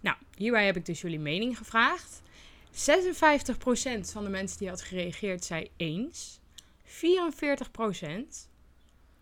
Nou, 0.00 0.16
hierbij 0.36 0.66
heb 0.66 0.76
ik 0.76 0.86
dus 0.86 1.00
jullie 1.00 1.18
mening 1.18 1.56
gevraagd. 1.58 2.22
56% 2.72 2.76
van 4.00 4.24
de 4.24 4.30
mensen 4.30 4.58
die 4.58 4.68
had 4.68 4.82
gereageerd 4.82 5.44
zei 5.44 5.70
eens. 5.76 6.38
44% 6.84 6.90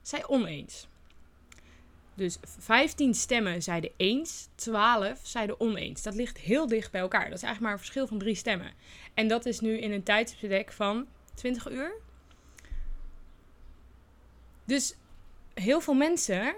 zei 0.03 0.23
oneens. 0.27 0.87
Dus 2.15 2.37
15 2.43 3.15
stemmen 3.15 3.63
zeiden 3.63 3.91
eens, 3.97 4.49
12 4.55 5.21
zeiden 5.23 5.61
oneens. 5.61 6.03
Dat 6.03 6.15
ligt 6.15 6.39
heel 6.39 6.67
dicht 6.67 6.91
bij 6.91 7.01
elkaar. 7.01 7.29
Dat 7.29 7.37
is 7.37 7.43
eigenlijk 7.43 7.63
maar 7.63 7.73
een 7.73 7.79
verschil 7.79 8.07
van 8.07 8.19
drie 8.19 8.35
stemmen. 8.35 8.73
En 9.15 9.29
dat 9.29 9.47
is 9.47 9.61
nu 9.61 9.79
in 9.79 9.93
een 9.93 10.03
tijdsbestek 10.03 10.73
van 10.73 11.07
20 11.35 11.71
uur. 11.71 11.93
Dus 14.65 14.95
heel 15.55 15.81
veel 15.81 15.95
mensen 15.95 16.55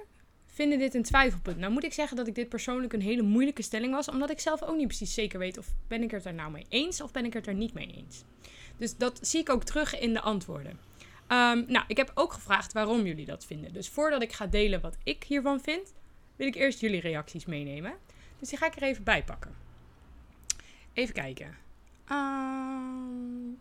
vinden 0.46 0.78
dit 0.78 0.94
een 0.94 1.02
twijfelpunt. 1.02 1.58
Nou 1.58 1.72
moet 1.72 1.84
ik 1.84 1.92
zeggen 1.92 2.16
dat 2.16 2.26
ik 2.26 2.34
dit 2.34 2.48
persoonlijk 2.48 2.92
een 2.92 3.00
hele 3.00 3.22
moeilijke 3.22 3.62
stelling 3.62 3.94
was, 3.94 4.08
omdat 4.08 4.30
ik 4.30 4.40
zelf 4.40 4.62
ook 4.62 4.76
niet 4.76 4.86
precies 4.86 5.14
zeker 5.14 5.38
weet 5.38 5.58
of 5.58 5.66
ben 5.88 6.02
ik 6.02 6.10
het 6.10 6.24
er 6.24 6.34
nou 6.34 6.50
mee 6.50 6.66
eens 6.68 7.00
of 7.00 7.12
ben 7.12 7.24
ik 7.24 7.32
het 7.32 7.46
er 7.46 7.54
niet 7.54 7.74
mee 7.74 7.92
eens. 7.96 8.24
Dus 8.76 8.96
dat 8.96 9.18
zie 9.22 9.40
ik 9.40 9.50
ook 9.50 9.64
terug 9.64 9.98
in 9.98 10.12
de 10.12 10.20
antwoorden. 10.20 10.78
Um, 11.28 11.64
nou, 11.68 11.84
ik 11.86 11.96
heb 11.96 12.10
ook 12.14 12.32
gevraagd 12.32 12.72
waarom 12.72 13.06
jullie 13.06 13.26
dat 13.26 13.44
vinden. 13.44 13.72
Dus 13.72 13.88
voordat 13.88 14.22
ik 14.22 14.32
ga 14.32 14.46
delen 14.46 14.80
wat 14.80 14.96
ik 15.04 15.24
hiervan 15.24 15.60
vind, 15.60 15.92
wil 16.36 16.46
ik 16.46 16.54
eerst 16.54 16.80
jullie 16.80 17.00
reacties 17.00 17.44
meenemen. 17.44 17.94
Dus 18.38 18.48
die 18.48 18.58
ga 18.58 18.66
ik 18.66 18.76
er 18.76 18.82
even 18.82 19.04
bij 19.04 19.24
pakken. 19.24 19.54
Even 20.92 21.14
kijken. 21.14 21.56
Um, 22.10 23.60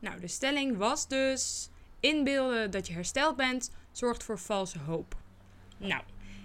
nou, 0.00 0.20
de 0.20 0.28
stelling 0.28 0.76
was 0.76 1.08
dus: 1.08 1.68
inbeelden 2.00 2.70
dat 2.70 2.86
je 2.86 2.92
hersteld 2.92 3.36
bent 3.36 3.70
zorgt 3.92 4.22
voor 4.22 4.38
valse 4.38 4.78
hoop. 4.78 5.16
Nou, 5.76 6.02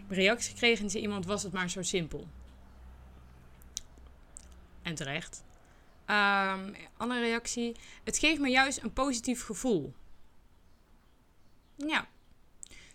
reactie 0.10 0.52
gekregen 0.52 0.84
en 0.84 0.90
zei 0.90 1.04
iemand, 1.04 1.26
was 1.26 1.44
het 1.44 1.54
maar 1.54 1.70
zo 1.70 1.82
simpel. 1.82 2.28
En 4.82 4.96
terecht. 4.96 5.44
Um, 6.06 6.76
andere 6.98 7.20
reactie. 7.20 7.76
Het 8.04 8.18
geeft 8.18 8.40
me 8.40 8.50
juist 8.50 8.84
een 8.84 8.94
positief 8.94 9.44
gevoel. 9.44 9.94
Ja, 11.76 12.08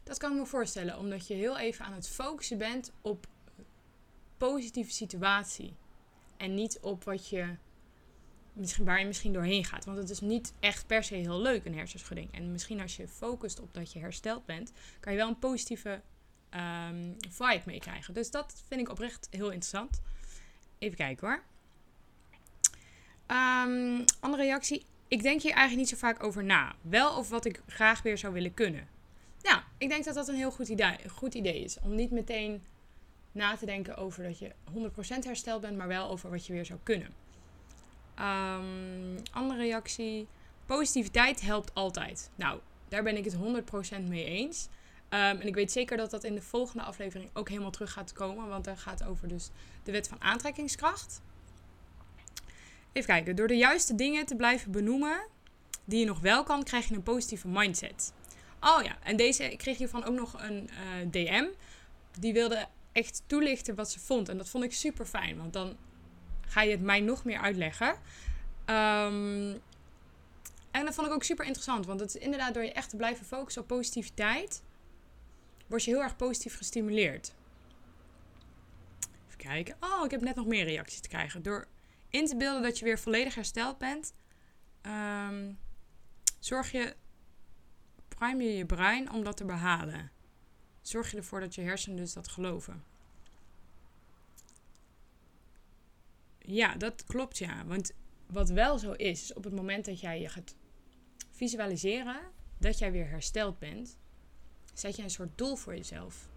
dat 0.02 0.18
kan 0.18 0.32
ik 0.32 0.38
me 0.38 0.46
voorstellen, 0.46 0.98
omdat 0.98 1.26
je 1.26 1.34
heel 1.34 1.58
even 1.58 1.84
aan 1.84 1.92
het 1.92 2.08
focussen 2.08 2.58
bent 2.58 2.92
op 3.00 3.26
positieve 4.36 4.92
situatie. 4.92 5.74
En 6.36 6.54
niet 6.54 6.78
op 6.80 7.04
wat 7.04 7.28
je 7.28 7.56
misschien, 8.60 8.84
waar 8.84 9.00
je 9.00 9.06
misschien 9.06 9.32
doorheen 9.32 9.64
gaat. 9.64 9.84
Want 9.84 9.98
het 9.98 10.10
is 10.10 10.20
niet 10.20 10.52
echt 10.60 10.86
per 10.86 11.04
se 11.04 11.14
heel 11.14 11.40
leuk, 11.40 11.64
een 11.64 11.74
hersenschudding. 11.74 12.32
En 12.32 12.52
misschien 12.52 12.80
als 12.80 12.96
je 12.96 13.08
focust 13.08 13.60
op 13.60 13.74
dat 13.74 13.92
je 13.92 13.98
hersteld 13.98 14.46
bent, 14.46 14.72
kan 15.00 15.12
je 15.12 15.18
wel 15.18 15.28
een 15.28 15.38
positieve 15.38 16.00
um, 16.54 17.16
vibe 17.28 17.62
meekrijgen. 17.64 18.14
Dus 18.14 18.30
dat 18.30 18.62
vind 18.68 18.80
ik 18.80 18.88
oprecht 18.88 19.28
heel 19.30 19.50
interessant. 19.50 20.00
Even 20.78 20.96
kijken 20.96 21.28
hoor. 21.28 21.42
Um, 23.36 24.04
andere 24.20 24.42
reactie. 24.42 24.84
Ik 25.08 25.22
denk 25.22 25.42
hier 25.42 25.52
eigenlijk 25.52 25.80
niet 25.80 26.00
zo 26.00 26.06
vaak 26.06 26.22
over 26.22 26.44
na. 26.44 26.74
Wel 26.80 27.14
over 27.16 27.30
wat 27.30 27.44
ik 27.44 27.62
graag 27.66 28.02
weer 28.02 28.18
zou 28.18 28.32
willen 28.32 28.54
kunnen. 28.54 28.88
Ja, 29.42 29.64
ik 29.78 29.88
denk 29.88 30.04
dat 30.04 30.14
dat 30.14 30.28
een 30.28 30.34
heel 30.34 30.50
goed 31.10 31.34
idee 31.34 31.64
is. 31.64 31.78
Om 31.82 31.94
niet 31.94 32.10
meteen 32.10 32.62
na 33.32 33.56
te 33.56 33.66
denken 33.66 33.96
over 33.96 34.22
dat 34.22 34.38
je 34.38 34.52
100% 34.72 35.24
hersteld 35.24 35.60
bent, 35.60 35.76
maar 35.76 35.88
wel 35.88 36.08
over 36.08 36.30
wat 36.30 36.46
je 36.46 36.52
weer 36.52 36.64
zou 36.64 36.78
kunnen. 36.82 37.08
Um, 38.20 39.22
andere 39.32 39.60
reactie. 39.60 40.28
Positiviteit 40.66 41.40
helpt 41.40 41.74
altijd. 41.74 42.30
Nou, 42.34 42.60
daar 42.88 43.02
ben 43.02 43.16
ik 43.16 43.24
het 43.24 43.36
100% 44.04 44.08
mee 44.08 44.24
eens. 44.24 44.68
Um, 45.08 45.18
en 45.18 45.46
ik 45.46 45.54
weet 45.54 45.72
zeker 45.72 45.96
dat 45.96 46.10
dat 46.10 46.24
in 46.24 46.34
de 46.34 46.42
volgende 46.42 46.82
aflevering 46.82 47.30
ook 47.32 47.48
helemaal 47.48 47.70
terug 47.70 47.92
gaat 47.92 48.12
komen. 48.12 48.48
Want 48.48 48.64
daar 48.64 48.76
gaat 48.76 49.04
over 49.04 49.28
dus 49.28 49.50
de 49.82 49.92
wet 49.92 50.08
van 50.08 50.20
aantrekkingskracht. 50.20 51.20
Even 52.92 53.08
kijken. 53.08 53.36
Door 53.36 53.48
de 53.48 53.56
juiste 53.56 53.94
dingen 53.94 54.26
te 54.26 54.36
blijven 54.36 54.72
benoemen 54.72 55.26
die 55.84 55.98
je 55.98 56.06
nog 56.06 56.20
wel 56.20 56.42
kan, 56.42 56.62
krijg 56.62 56.88
je 56.88 56.94
een 56.94 57.02
positieve 57.02 57.48
mindset. 57.48 58.12
Oh 58.60 58.82
ja, 58.82 58.98
en 59.02 59.16
deze, 59.16 59.54
kreeg 59.56 59.78
hiervan 59.78 60.04
ook 60.04 60.14
nog 60.14 60.42
een 60.42 60.68
eh, 60.68 61.10
DM. 61.10 61.46
Die 62.18 62.32
wilde 62.32 62.66
echt 62.92 63.22
toelichten 63.26 63.74
wat 63.74 63.90
ze 63.90 64.00
vond. 64.00 64.28
En 64.28 64.36
dat 64.36 64.48
vond 64.48 64.64
ik 64.64 64.72
super 64.72 65.06
fijn. 65.06 65.36
Want 65.36 65.52
dan 65.52 65.76
ga 66.50 66.62
je 66.62 66.70
het 66.70 66.80
mij 66.80 67.00
nog 67.00 67.24
meer 67.24 67.38
uitleggen. 67.38 67.88
Um, 68.66 69.60
en 70.70 70.84
dat 70.84 70.94
vond 70.94 71.06
ik 71.06 71.12
ook 71.12 71.22
super 71.22 71.44
interessant. 71.44 71.86
Want 71.86 72.00
het 72.00 72.14
is 72.14 72.22
inderdaad 72.22 72.54
door 72.54 72.64
je 72.64 72.72
echt 72.72 72.90
te 72.90 72.96
blijven 72.96 73.26
focussen 73.26 73.62
op 73.62 73.68
positiviteit. 73.68 74.62
Word 75.66 75.84
je 75.84 75.90
heel 75.90 76.02
erg 76.02 76.16
positief 76.16 76.56
gestimuleerd. 76.56 77.34
Even 79.26 79.38
kijken. 79.38 79.76
Oh, 79.80 80.04
ik 80.04 80.10
heb 80.10 80.20
net 80.20 80.36
nog 80.36 80.46
meer 80.46 80.64
reacties 80.64 81.00
te 81.00 81.08
krijgen. 81.08 81.42
Door 81.42 81.68
in 82.08 82.26
te 82.26 82.36
beelden 82.36 82.62
dat 82.62 82.78
je 82.78 82.84
weer 82.84 82.98
volledig 82.98 83.34
hersteld 83.34 83.78
bent. 83.78 84.14
Um, 84.82 85.58
zorg 86.38 86.72
je, 86.72 86.96
prime 88.08 88.44
je 88.44 88.56
je 88.56 88.66
brein 88.66 89.12
om 89.12 89.24
dat 89.24 89.36
te 89.36 89.44
behalen. 89.44 90.10
Zorg 90.82 91.10
je 91.10 91.16
ervoor 91.16 91.40
dat 91.40 91.54
je 91.54 91.62
hersenen 91.62 91.96
dus 91.96 92.12
dat 92.12 92.28
geloven. 92.28 92.84
Ja, 96.50 96.74
dat 96.74 97.04
klopt 97.04 97.38
ja. 97.38 97.64
Want 97.66 97.92
wat 98.26 98.50
wel 98.50 98.78
zo 98.78 98.92
is, 98.92 99.22
is 99.22 99.32
op 99.32 99.44
het 99.44 99.54
moment 99.54 99.84
dat 99.84 100.00
jij 100.00 100.20
je 100.20 100.28
gaat 100.28 100.54
visualiseren 101.30 102.20
dat 102.58 102.78
jij 102.78 102.92
weer 102.92 103.08
hersteld 103.08 103.58
bent, 103.58 103.98
zet 104.74 104.96
je 104.96 105.02
een 105.02 105.10
soort 105.10 105.38
doel 105.38 105.56
voor 105.56 105.76
jezelf. 105.76 106.28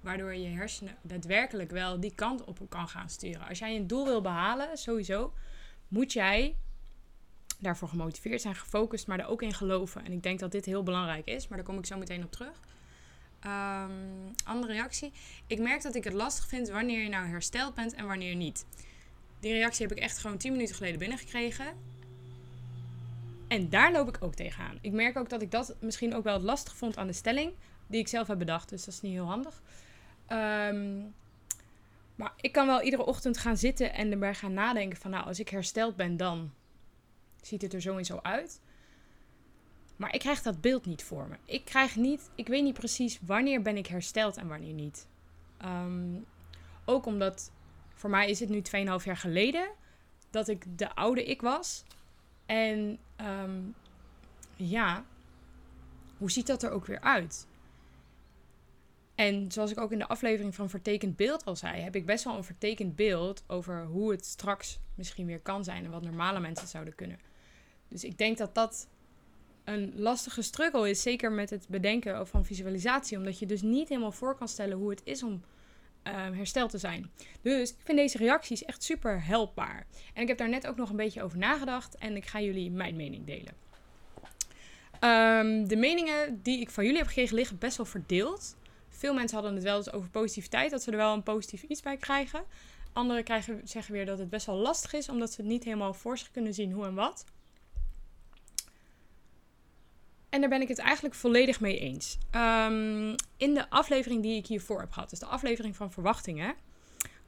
Waardoor 0.00 0.34
je 0.34 0.48
hersenen 0.48 0.96
daadwerkelijk 1.02 1.70
wel 1.70 2.00
die 2.00 2.14
kant 2.14 2.44
op 2.44 2.60
kan 2.68 2.88
gaan 2.88 3.10
sturen. 3.10 3.48
Als 3.48 3.58
jij 3.58 3.76
een 3.76 3.86
doel 3.86 4.04
wil 4.04 4.20
behalen, 4.20 4.76
sowieso, 4.76 5.32
moet 5.88 6.12
jij 6.12 6.56
daarvoor 7.58 7.88
gemotiveerd 7.88 8.40
zijn, 8.40 8.54
gefocust, 8.54 9.06
maar 9.06 9.18
er 9.18 9.26
ook 9.26 9.42
in 9.42 9.54
geloven. 9.54 10.04
En 10.04 10.12
ik 10.12 10.22
denk 10.22 10.38
dat 10.38 10.52
dit 10.52 10.64
heel 10.64 10.82
belangrijk 10.82 11.26
is, 11.26 11.48
maar 11.48 11.58
daar 11.58 11.66
kom 11.66 11.78
ik 11.78 11.86
zo 11.86 11.98
meteen 11.98 12.24
op 12.24 12.32
terug. 12.32 12.60
Um, 13.46 14.34
andere 14.44 14.72
reactie. 14.72 15.12
Ik 15.46 15.58
merk 15.58 15.82
dat 15.82 15.94
ik 15.94 16.04
het 16.04 16.12
lastig 16.12 16.46
vind 16.46 16.68
wanneer 16.68 17.02
je 17.02 17.08
nou 17.08 17.26
hersteld 17.26 17.74
bent 17.74 17.94
en 17.94 18.06
wanneer 18.06 18.34
niet. 18.34 18.66
Die 19.40 19.52
reactie 19.52 19.86
heb 19.86 19.96
ik 19.96 20.02
echt 20.02 20.18
gewoon 20.18 20.36
10 20.36 20.52
minuten 20.52 20.74
geleden 20.74 20.98
binnengekregen. 20.98 21.66
En 23.48 23.68
daar 23.68 23.92
loop 23.92 24.08
ik 24.08 24.16
ook 24.20 24.34
tegenaan. 24.34 24.78
Ik 24.80 24.92
merk 24.92 25.16
ook 25.16 25.28
dat 25.28 25.42
ik 25.42 25.50
dat 25.50 25.76
misschien 25.80 26.14
ook 26.14 26.24
wel 26.24 26.40
lastig 26.40 26.76
vond 26.76 26.96
aan 26.96 27.06
de 27.06 27.12
stelling 27.12 27.52
die 27.86 28.00
ik 28.00 28.08
zelf 28.08 28.26
heb 28.26 28.38
bedacht. 28.38 28.68
Dus 28.68 28.84
dat 28.84 28.94
is 28.94 29.00
niet 29.00 29.12
heel 29.12 29.26
handig. 29.26 29.62
Ehm, 30.26 31.00
maar 32.14 32.32
ik 32.40 32.52
kan 32.52 32.66
wel 32.66 32.82
iedere 32.82 33.04
ochtend 33.04 33.38
gaan 33.38 33.56
zitten 33.56 33.94
en 33.94 34.12
erbij 34.12 34.34
gaan 34.34 34.52
nadenken 34.52 34.98
van 34.98 35.10
nou, 35.10 35.26
als 35.26 35.38
ik 35.38 35.48
hersteld 35.48 35.96
ben, 35.96 36.16
dan 36.16 36.52
ziet 37.42 37.62
het 37.62 37.72
er 37.72 37.80
zo 37.80 37.96
en 37.96 38.04
zo 38.04 38.18
uit. 38.22 38.60
Maar 39.96 40.14
ik 40.14 40.20
krijg 40.20 40.42
dat 40.42 40.60
beeld 40.60 40.86
niet 40.86 41.04
voor 41.04 41.28
me. 41.28 41.36
Ik 41.44 41.64
krijg 41.64 41.96
niet, 41.96 42.30
ik 42.34 42.48
weet 42.48 42.62
niet 42.62 42.74
precies 42.74 43.18
wanneer 43.26 43.62
ben 43.62 43.76
ik 43.76 43.86
hersteld 43.86 44.36
en 44.36 44.48
wanneer 44.48 44.72
niet. 44.72 45.06
Um, 45.64 46.26
ook 46.84 47.06
omdat 47.06 47.50
voor 48.04 48.12
mij 48.12 48.30
is 48.30 48.40
het 48.40 48.48
nu 48.48 48.62
2,5 48.62 49.04
jaar 49.04 49.16
geleden 49.16 49.68
dat 50.30 50.48
ik 50.48 50.78
de 50.78 50.94
oude 50.94 51.24
ik 51.24 51.40
was. 51.40 51.84
En 52.46 52.98
um, 53.20 53.74
ja, 54.56 55.04
hoe 56.18 56.30
ziet 56.30 56.46
dat 56.46 56.62
er 56.62 56.70
ook 56.70 56.86
weer 56.86 57.00
uit? 57.00 57.46
En 59.14 59.52
zoals 59.52 59.70
ik 59.70 59.78
ook 59.78 59.92
in 59.92 59.98
de 59.98 60.06
aflevering 60.06 60.54
van 60.54 60.70
Vertekend 60.70 61.16
Beeld 61.16 61.44
al 61.44 61.56
zei, 61.56 61.80
heb 61.80 61.96
ik 61.96 62.06
best 62.06 62.24
wel 62.24 62.36
een 62.36 62.44
vertekend 62.44 62.96
beeld 62.96 63.44
over 63.46 63.84
hoe 63.84 64.10
het 64.10 64.24
straks 64.24 64.78
misschien 64.94 65.26
weer 65.26 65.40
kan 65.40 65.64
zijn 65.64 65.84
en 65.84 65.90
wat 65.90 66.02
normale 66.02 66.40
mensen 66.40 66.68
zouden 66.68 66.94
kunnen. 66.94 67.18
Dus 67.88 68.04
ik 68.04 68.18
denk 68.18 68.38
dat 68.38 68.54
dat 68.54 68.88
een 69.64 69.92
lastige 69.96 70.42
struggle 70.42 70.90
is, 70.90 71.02
zeker 71.02 71.32
met 71.32 71.50
het 71.50 71.68
bedenken 71.68 72.26
van 72.26 72.44
visualisatie, 72.44 73.16
omdat 73.16 73.38
je 73.38 73.46
dus 73.46 73.62
niet 73.62 73.88
helemaal 73.88 74.12
voor 74.12 74.36
kan 74.36 74.48
stellen 74.48 74.76
hoe 74.76 74.90
het 74.90 75.00
is 75.04 75.22
om 75.22 75.42
hersteld 76.12 76.70
te 76.70 76.78
zijn. 76.78 77.10
Dus 77.42 77.70
ik 77.70 77.76
vind 77.84 77.98
deze 77.98 78.18
reacties 78.18 78.64
echt 78.64 78.82
super 78.82 79.24
helpbaar. 79.24 79.86
En 80.14 80.22
ik 80.22 80.28
heb 80.28 80.38
daar 80.38 80.48
net 80.48 80.66
ook 80.66 80.76
nog 80.76 80.90
een 80.90 80.96
beetje 80.96 81.22
over 81.22 81.38
nagedacht 81.38 81.96
en 81.96 82.16
ik 82.16 82.26
ga 82.26 82.40
jullie 82.40 82.70
mijn 82.70 82.96
mening 82.96 83.26
delen. 83.26 83.54
Um, 85.00 85.68
de 85.68 85.76
meningen 85.76 86.42
die 86.42 86.60
ik 86.60 86.70
van 86.70 86.84
jullie 86.84 86.98
heb 86.98 87.08
gekregen 87.08 87.34
liggen 87.34 87.58
best 87.58 87.76
wel 87.76 87.86
verdeeld. 87.86 88.56
Veel 88.88 89.14
mensen 89.14 89.36
hadden 89.36 89.54
het 89.54 89.64
wel 89.64 89.76
eens 89.76 89.92
over 89.92 90.10
positiviteit, 90.10 90.70
dat 90.70 90.82
ze 90.82 90.90
er 90.90 90.96
wel 90.96 91.12
een 91.12 91.22
positief 91.22 91.62
iets 91.62 91.82
bij 91.82 91.96
krijgen. 91.96 92.44
Anderen 92.92 93.24
krijgen, 93.24 93.60
zeggen 93.64 93.92
weer 93.92 94.06
dat 94.06 94.18
het 94.18 94.30
best 94.30 94.46
wel 94.46 94.56
lastig 94.56 94.92
is, 94.92 95.08
omdat 95.08 95.32
ze 95.32 95.40
het 95.40 95.50
niet 95.50 95.64
helemaal 95.64 95.94
voor 95.94 96.18
zich 96.18 96.30
kunnen 96.30 96.54
zien 96.54 96.72
hoe 96.72 96.86
en 96.86 96.94
wat. 96.94 97.24
En 100.34 100.40
daar 100.40 100.48
ben 100.48 100.60
ik 100.60 100.68
het 100.68 100.78
eigenlijk 100.78 101.14
volledig 101.14 101.60
mee 101.60 101.78
eens. 101.78 102.18
Um, 102.32 103.14
in 103.36 103.54
de 103.54 103.70
aflevering 103.70 104.22
die 104.22 104.36
ik 104.36 104.46
hiervoor 104.46 104.80
heb 104.80 104.92
gehad, 104.92 105.10
dus 105.10 105.18
de 105.18 105.26
aflevering 105.26 105.76
van 105.76 105.92
verwachtingen, 105.92 106.54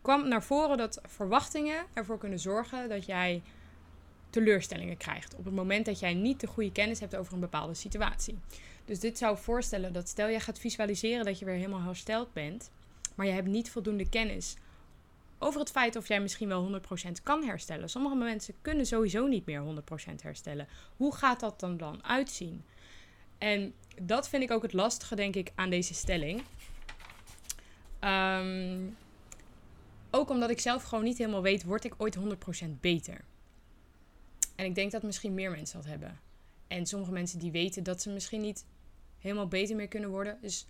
kwam 0.02 0.28
naar 0.28 0.42
voren 0.42 0.76
dat 0.76 1.00
verwachtingen 1.04 1.86
ervoor 1.94 2.18
kunnen 2.18 2.38
zorgen 2.38 2.88
dat 2.88 3.06
jij 3.06 3.42
teleurstellingen 4.30 4.96
krijgt. 4.96 5.34
Op 5.34 5.44
het 5.44 5.54
moment 5.54 5.86
dat 5.86 5.98
jij 5.98 6.14
niet 6.14 6.40
de 6.40 6.46
goede 6.46 6.72
kennis 6.72 7.00
hebt 7.00 7.16
over 7.16 7.32
een 7.32 7.40
bepaalde 7.40 7.74
situatie. 7.74 8.38
Dus 8.84 9.00
dit 9.00 9.18
zou 9.18 9.38
voorstellen 9.38 9.92
dat 9.92 10.08
stel 10.08 10.30
jij 10.30 10.40
gaat 10.40 10.58
visualiseren 10.58 11.24
dat 11.24 11.38
je 11.38 11.44
weer 11.44 11.54
helemaal 11.54 11.82
hersteld 11.82 12.32
bent, 12.32 12.70
maar 13.14 13.26
je 13.26 13.32
hebt 13.32 13.48
niet 13.48 13.70
voldoende 13.70 14.08
kennis 14.08 14.56
over 15.38 15.60
het 15.60 15.70
feit 15.70 15.96
of 15.96 16.08
jij 16.08 16.20
misschien 16.20 16.48
wel 16.48 16.80
100% 17.08 17.22
kan 17.22 17.44
herstellen. 17.44 17.90
Sommige 17.90 18.14
mensen 18.14 18.54
kunnen 18.62 18.86
sowieso 18.86 19.26
niet 19.26 19.46
meer 19.46 19.62
100% 20.10 20.22
herstellen. 20.22 20.68
Hoe 20.96 21.14
gaat 21.14 21.40
dat 21.40 21.60
dan 21.60 21.76
dan 21.76 22.04
uitzien? 22.04 22.64
En 23.38 23.74
dat 24.02 24.28
vind 24.28 24.42
ik 24.42 24.50
ook 24.50 24.62
het 24.62 24.72
lastige, 24.72 25.14
denk 25.14 25.34
ik, 25.34 25.52
aan 25.54 25.70
deze 25.70 25.94
stelling. 25.94 26.42
Um, 28.00 28.96
ook 30.10 30.30
omdat 30.30 30.50
ik 30.50 30.60
zelf 30.60 30.82
gewoon 30.82 31.04
niet 31.04 31.18
helemaal 31.18 31.42
weet, 31.42 31.64
word 31.64 31.84
ik 31.84 31.94
ooit 31.96 32.18
100% 32.18 32.20
beter? 32.80 33.24
En 34.54 34.64
ik 34.64 34.74
denk 34.74 34.92
dat 34.92 35.02
misschien 35.02 35.34
meer 35.34 35.50
mensen 35.50 35.76
dat 35.76 35.86
hebben. 35.88 36.20
En 36.66 36.86
sommige 36.86 37.12
mensen 37.12 37.38
die 37.38 37.50
weten 37.50 37.82
dat 37.82 38.02
ze 38.02 38.10
misschien 38.10 38.40
niet 38.40 38.64
helemaal 39.18 39.48
beter 39.48 39.76
meer 39.76 39.88
kunnen 39.88 40.10
worden. 40.10 40.38
Dus 40.40 40.66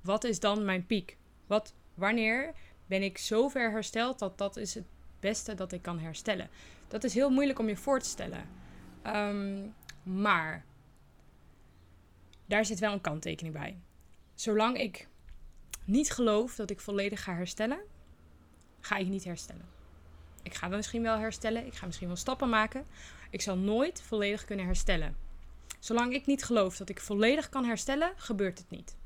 wat 0.00 0.24
is 0.24 0.40
dan 0.40 0.64
mijn 0.64 0.86
piek? 0.86 1.16
Wat, 1.46 1.74
wanneer 1.94 2.54
ben 2.86 3.02
ik 3.02 3.18
zo 3.18 3.48
ver 3.48 3.70
hersteld 3.70 4.18
dat 4.18 4.38
dat 4.38 4.56
is 4.56 4.74
het 4.74 4.84
beste 5.20 5.54
dat 5.54 5.72
ik 5.72 5.82
kan 5.82 5.98
herstellen? 5.98 6.48
Dat 6.88 7.04
is 7.04 7.14
heel 7.14 7.30
moeilijk 7.30 7.58
om 7.58 7.68
je 7.68 7.76
voor 7.76 8.00
te 8.00 8.08
stellen. 8.08 8.48
Um, 9.06 9.74
maar 10.02 10.64
daar 12.46 12.64
zit 12.64 12.78
wel 12.78 12.92
een 12.92 13.00
kanttekening 13.00 13.54
bij. 13.54 13.78
Zolang 14.34 14.78
ik 14.78 15.08
niet 15.84 16.10
geloof 16.10 16.54
dat 16.54 16.70
ik 16.70 16.80
volledig 16.80 17.22
ga 17.22 17.34
herstellen, 17.34 17.80
ga 18.80 18.96
ik 18.96 19.06
niet 19.06 19.24
herstellen. 19.24 19.68
Ik 20.42 20.54
ga 20.54 20.68
misschien 20.68 21.02
wel 21.02 21.18
herstellen, 21.18 21.66
ik 21.66 21.74
ga 21.74 21.86
misschien 21.86 22.06
wel 22.06 22.16
stappen 22.16 22.48
maken. 22.48 22.86
Ik 23.30 23.40
zal 23.40 23.56
nooit 23.56 24.02
volledig 24.02 24.44
kunnen 24.44 24.66
herstellen. 24.66 25.16
Zolang 25.78 26.14
ik 26.14 26.26
niet 26.26 26.44
geloof 26.44 26.76
dat 26.76 26.88
ik 26.88 27.00
volledig 27.00 27.48
kan 27.48 27.64
herstellen, 27.64 28.12
gebeurt 28.16 28.58
het 28.58 28.70
niet. 28.70 28.96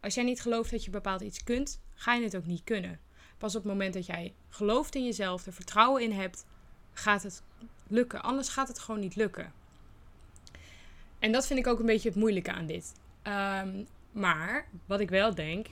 Als 0.00 0.14
jij 0.14 0.24
niet 0.24 0.40
gelooft 0.40 0.70
dat 0.70 0.84
je 0.84 0.90
bepaald 0.90 1.20
iets 1.20 1.44
kunt, 1.44 1.80
ga 1.94 2.14
je 2.14 2.22
het 2.22 2.36
ook 2.36 2.46
niet 2.46 2.64
kunnen. 2.64 3.00
Pas 3.38 3.56
op 3.56 3.62
het 3.62 3.72
moment 3.72 3.94
dat 3.94 4.06
jij 4.06 4.34
gelooft 4.48 4.94
in 4.94 5.04
jezelf, 5.04 5.46
er 5.46 5.52
vertrouwen 5.52 6.02
in 6.02 6.12
hebt, 6.12 6.46
gaat 6.92 7.22
het 7.22 7.42
lukken. 7.86 8.22
Anders 8.22 8.48
gaat 8.48 8.68
het 8.68 8.78
gewoon 8.78 9.00
niet 9.00 9.16
lukken. 9.16 9.52
En 11.18 11.32
dat 11.32 11.46
vind 11.46 11.58
ik 11.58 11.66
ook 11.66 11.78
een 11.78 11.86
beetje 11.86 12.08
het 12.08 12.18
moeilijke 12.18 12.52
aan 12.52 12.66
dit. 12.66 12.94
Ehm, 13.22 13.84
maar 14.12 14.68
wat 14.86 15.00
ik 15.00 15.10
wel 15.10 15.34
denk, 15.34 15.66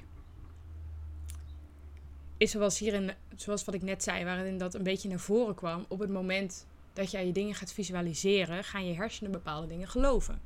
is 2.36 2.50
zoals 2.50 2.78
hierin, 2.78 3.12
zoals 3.36 3.64
wat 3.64 3.74
ik 3.74 3.82
net 3.82 4.02
zei, 4.02 4.24
waarin 4.24 4.58
dat 4.58 4.74
een 4.74 4.82
beetje 4.82 5.08
naar 5.08 5.18
voren 5.18 5.54
kwam. 5.54 5.84
Op 5.88 5.98
het 5.98 6.10
moment 6.10 6.66
dat 6.92 7.10
jij 7.10 7.26
je 7.26 7.32
dingen 7.32 7.54
gaat 7.54 7.72
visualiseren, 7.72 8.64
gaan 8.64 8.86
je 8.86 8.94
hersenen 8.94 9.32
bepaalde 9.32 9.66
dingen 9.66 9.88
geloven. 9.88 10.42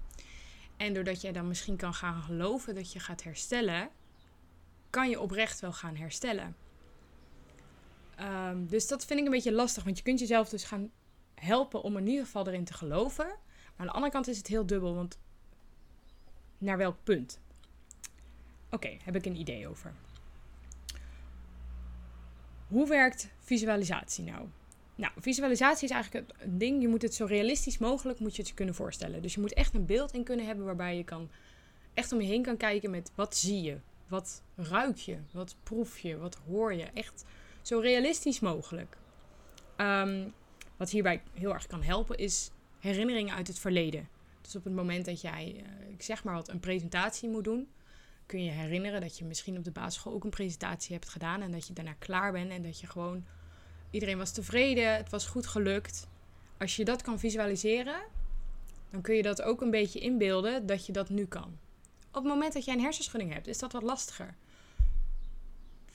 En 0.77 0.95
doordat 0.95 1.21
jij 1.21 1.33
dan 1.33 1.49
misschien 1.49 1.77
kan 1.77 1.95
gaan 1.95 2.23
geloven 2.23 2.75
dat 2.75 2.93
je 2.93 3.01
gaat 3.01 3.23
herstellen, 3.23 3.89
kan 4.91 5.11
je 5.11 5.21
oprecht 5.21 5.61
wel 5.61 5.73
gaan 5.73 5.97
herstellen. 5.97 6.57
Ehm, 8.17 8.67
dus 8.67 8.89
dat 8.89 9.05
vind 9.05 9.19
ik 9.19 9.25
een 9.25 9.33
beetje 9.33 9.53
lastig, 9.53 9.85
want 9.85 9.97
je 9.97 10.03
kunt 10.03 10.19
jezelf 10.19 10.49
dus 10.49 10.65
gaan 10.65 10.91
helpen 11.35 11.83
om 11.83 11.97
in 11.97 12.07
ieder 12.07 12.25
geval 12.25 12.47
erin 12.47 12.65
te 12.65 12.75
geloven. 12.75 13.37
Aan 13.79 13.87
de 13.87 13.93
andere 13.93 14.13
kant 14.13 14.29
is 14.29 14.37
het 14.37 14.47
heel 14.47 14.67
dubbel, 14.67 14.95
want 14.95 15.19
naar 16.59 16.77
welk 16.77 16.97
punt? 17.03 17.41
Oké, 18.71 18.97
heb 19.05 19.17
ik 19.17 19.27
een 19.27 19.37
idee 19.37 19.69
over. 19.69 19.95
Hoe 22.67 22.89
werkt 22.89 23.29
visualisatie 23.39 24.25
nou? 24.25 24.47
Nou, 24.95 25.13
visualisatie 25.17 25.89
is 25.89 25.95
eigenlijk 25.95 26.33
een 26.39 26.59
ding. 26.59 26.83
Je 26.83 26.89
moet 26.89 27.03
het 27.03 27.15
zo 27.15 27.25
realistisch 27.25 27.79
mogelijk 27.79 28.19
moet 28.21 28.33
je 28.33 28.39
het 28.39 28.49
je 28.49 28.55
kunnen 28.55 28.75
voorstellen. 28.75 29.23
Dus 29.23 29.35
je 29.35 29.41
moet 29.41 29.53
echt 29.53 29.75
een 29.75 29.87
beeld 29.87 30.13
in 30.13 30.25
kunnen 30.25 30.47
hebben 30.47 30.65
waarbij 30.65 30.97
je 30.97 31.05
kan 31.05 31.31
echt 31.95 32.13
om 32.13 32.21
je 32.21 32.27
heen 32.27 32.43
kan 32.43 32.57
kijken 32.57 32.91
met 32.91 33.13
wat 33.15 33.37
zie 33.37 33.63
je, 33.63 33.79
wat 34.09 34.43
ruik 34.57 34.97
je, 34.97 35.19
wat 35.33 35.57
proef 35.63 35.99
je, 35.99 36.17
wat 36.17 36.39
hoor 36.47 36.75
je. 36.75 36.85
Echt 36.85 37.25
zo 37.63 37.79
realistisch 37.79 38.41
mogelijk. 38.41 38.97
Um, 39.77 40.33
wat 40.77 40.91
hierbij 40.91 41.23
heel 41.35 41.55
erg 41.55 41.67
kan 41.67 41.83
helpen 41.83 42.17
is 42.17 42.51
herinneringen 42.81 43.35
uit 43.35 43.47
het 43.47 43.59
verleden. 43.59 44.09
Dus 44.41 44.57
op 44.57 44.65
het 44.65 44.75
moment 44.75 45.05
dat 45.05 45.21
jij, 45.21 45.55
uh, 45.57 45.93
ik 45.93 46.03
zeg 46.03 46.25
maar 46.25 46.35
wat, 46.35 46.49
een 46.49 46.61
presentatie 46.61 47.29
moet 47.29 47.45
doen, 47.45 47.69
kun 48.27 48.45
je 48.45 48.51
herinneren 48.51 49.01
dat 49.01 49.19
je 49.19 49.25
misschien 49.25 49.57
op 49.57 49.65
de 49.65 49.71
basisschool 49.71 50.13
ook 50.13 50.25
een 50.25 50.31
presentatie 50.31 50.93
hebt 50.95 51.09
gedaan 51.09 51.43
en 51.43 51.51
dat 51.51 51.67
je 51.67 51.73
daarna 51.73 51.95
klaar 51.99 52.33
bent 52.33 52.51
en 52.51 52.63
dat 52.63 52.81
je 52.81 52.87
gewoon 52.87 53.25
iedereen 53.91 54.19
was 54.19 54.33
tevreden, 54.33 54.97
het 54.97 55.11
was 55.11 55.27
goed 55.27 55.47
gelukt. 55.47 56.07
Als 56.59 56.77
je 56.77 56.85
dat 56.85 57.03
kan 57.03 57.19
visualiseren, 57.19 58.01
dan 58.91 59.01
kun 59.01 59.15
je 59.15 59.23
dat 59.23 59.43
ook 59.43 59.61
een 59.61 59.71
beetje 59.71 60.01
inbeelden 60.01 60.67
dat 60.67 60.87
je 60.87 60.93
dat 60.93 61.09
nu 61.09 61.27
kan. 61.27 61.59
Op 62.09 62.15
het 62.15 62.33
moment 62.33 62.53
dat 62.53 62.65
jij 62.65 62.75
een 62.75 62.81
hersenschudding 62.81 63.33
hebt, 63.33 63.47
is 63.47 63.59
dat 63.59 63.73
wat 63.73 63.83
lastiger. 63.83 64.35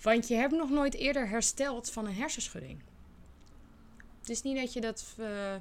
Want 0.01 0.27
je 0.27 0.35
hebt 0.35 0.53
nog 0.53 0.69
nooit 0.69 0.93
eerder 0.93 1.27
hersteld 1.27 1.91
van 1.91 2.05
een 2.05 2.13
hersenschudding. 2.13 2.81
Het 4.19 4.29
is 4.29 4.41
niet 4.41 4.57
dat 4.57 4.73
je 4.73 4.81
dat 4.81 5.15
uh, 5.19 5.55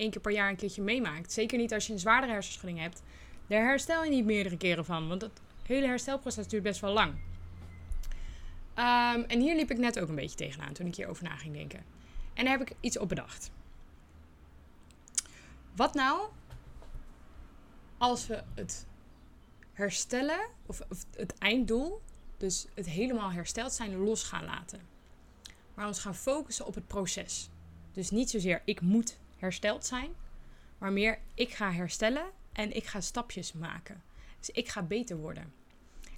één 0.00 0.10
keer 0.10 0.20
per 0.20 0.32
jaar 0.32 0.48
een 0.50 0.56
keertje 0.56 0.82
meemaakt. 0.82 1.32
Zeker 1.32 1.58
niet 1.58 1.74
als 1.74 1.86
je 1.86 1.92
een 1.92 1.98
zwaardere 1.98 2.32
hersenschudding 2.32 2.80
hebt. 2.80 3.02
Daar 3.46 3.64
herstel 3.64 4.04
je 4.04 4.10
niet 4.10 4.24
meerdere 4.24 4.56
keren 4.56 4.84
van. 4.84 5.08
Want 5.08 5.22
het 5.22 5.40
hele 5.66 5.86
herstelproces 5.86 6.48
duurt 6.48 6.62
best 6.62 6.80
wel 6.80 6.92
lang. 6.92 7.10
Um, 8.74 9.24
en 9.24 9.40
hier 9.40 9.56
liep 9.56 9.70
ik 9.70 9.78
net 9.78 10.00
ook 10.00 10.08
een 10.08 10.14
beetje 10.14 10.36
tegenaan 10.36 10.72
toen 10.72 10.86
ik 10.86 10.94
hierover 10.94 11.24
na 11.24 11.36
ging 11.36 11.54
denken. 11.54 11.84
En 12.34 12.44
daar 12.44 12.58
heb 12.58 12.68
ik 12.68 12.76
iets 12.80 12.98
op 12.98 13.08
bedacht. 13.08 13.50
Wat 15.76 15.94
nou 15.94 16.28
als 17.98 18.26
we 18.26 18.42
het 18.54 18.86
herstellen, 19.72 20.48
of, 20.66 20.80
of 20.88 21.04
het 21.16 21.38
einddoel, 21.38 22.00
dus 22.36 22.66
het 22.74 22.86
helemaal 22.86 23.32
hersteld 23.32 23.72
zijn, 23.72 23.96
los 23.96 24.22
gaan 24.22 24.44
laten? 24.44 24.80
Maar 25.74 25.86
ons 25.86 25.98
gaan 25.98 26.14
focussen 26.14 26.66
op 26.66 26.74
het 26.74 26.86
proces. 26.86 27.50
Dus 27.92 28.10
niet 28.10 28.30
zozeer 28.30 28.62
ik 28.64 28.80
moet 28.80 29.18
hersteld 29.40 29.86
zijn, 29.86 30.10
maar 30.78 30.92
meer 30.92 31.18
ik 31.34 31.50
ga 31.50 31.72
herstellen 31.72 32.30
en 32.52 32.76
ik 32.76 32.84
ga 32.84 33.00
stapjes 33.00 33.52
maken. 33.52 34.02
Dus 34.38 34.50
ik 34.50 34.68
ga 34.68 34.82
beter 34.82 35.16
worden. 35.16 35.52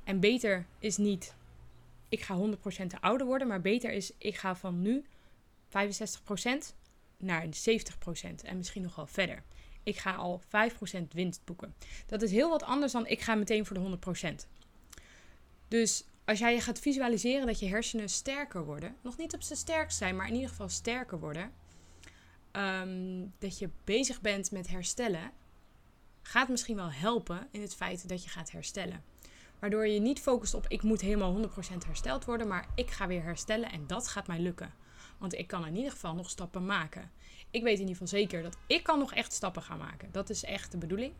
En 0.04 0.20
beter 0.20 0.66
is 0.78 0.96
niet 0.96 1.34
ik 2.12 2.22
ga 2.22 2.38
100% 2.38 2.86
ouder 3.00 3.26
worden, 3.26 3.46
maar 3.46 3.60
beter 3.60 3.92
is 3.92 4.12
ik 4.18 4.36
ga 4.36 4.56
van 4.56 4.82
nu 4.82 5.04
65% 5.68 5.70
naar 7.16 7.44
70% 7.44 7.48
en 8.42 8.56
misschien 8.56 8.82
nog 8.82 8.94
wel 8.94 9.06
verder. 9.06 9.42
Ik 9.82 9.98
ga 9.98 10.14
al 10.14 10.42
5% 10.44 10.48
winst 11.08 11.44
boeken. 11.44 11.74
Dat 12.06 12.22
is 12.22 12.30
heel 12.30 12.50
wat 12.50 12.62
anders 12.62 12.92
dan 12.92 13.06
ik 13.06 13.20
ga 13.20 13.34
meteen 13.34 13.66
voor 13.66 13.76
de 13.76 13.98
100%. 14.44 14.46
Dus 15.68 16.04
als 16.24 16.38
jij 16.38 16.54
je 16.54 16.60
gaat 16.60 16.78
visualiseren 16.78 17.46
dat 17.46 17.58
je 17.58 17.68
hersenen 17.68 18.08
sterker 18.08 18.64
worden, 18.64 18.96
nog 19.00 19.16
niet 19.16 19.34
op 19.34 19.42
zijn 19.42 19.58
sterkst 19.58 19.98
zijn, 19.98 20.16
maar 20.16 20.28
in 20.28 20.34
ieder 20.34 20.48
geval 20.48 20.68
sterker 20.68 21.18
worden, 21.18 21.52
ehm, 22.52 23.26
dat 23.38 23.58
je 23.58 23.70
bezig 23.84 24.20
bent 24.20 24.50
met 24.50 24.68
herstellen, 24.68 25.30
gaat 26.22 26.48
misschien 26.48 26.76
wel 26.76 26.92
helpen 26.92 27.48
in 27.50 27.60
het 27.60 27.74
feit 27.74 28.08
dat 28.08 28.22
je 28.22 28.30
gaat 28.30 28.50
herstellen. 28.50 29.04
Waardoor 29.58 29.86
je 29.86 30.00
niet 30.00 30.20
focust 30.20 30.54
op 30.54 30.66
ik 30.68 30.82
moet 30.82 31.00
helemaal 31.00 31.32
100% 31.32 31.86
hersteld 31.86 32.24
worden, 32.24 32.48
maar 32.48 32.68
ik 32.74 32.90
ga 32.90 33.06
weer 33.06 33.22
herstellen 33.22 33.70
en 33.70 33.86
dat 33.86 34.08
gaat 34.08 34.26
mij 34.26 34.40
lukken. 34.40 34.74
Want 35.18 35.34
ik 35.34 35.46
kan 35.46 35.66
in 35.66 35.76
ieder 35.76 35.90
geval 35.90 36.14
nog 36.14 36.30
stappen 36.30 36.66
maken. 36.66 37.10
Ik 37.50 37.62
weet 37.62 37.74
in 37.74 37.80
ieder 37.80 37.92
geval 37.92 38.06
zeker 38.06 38.42
dat 38.42 38.56
ik 38.66 38.82
kan 38.82 38.98
nog 38.98 39.14
echt 39.14 39.32
stappen 39.32 39.62
gaan 39.62 39.78
maken. 39.78 40.08
Dat 40.12 40.30
is 40.30 40.44
echt 40.44 40.72
de 40.72 40.78
bedoeling. 40.78 41.12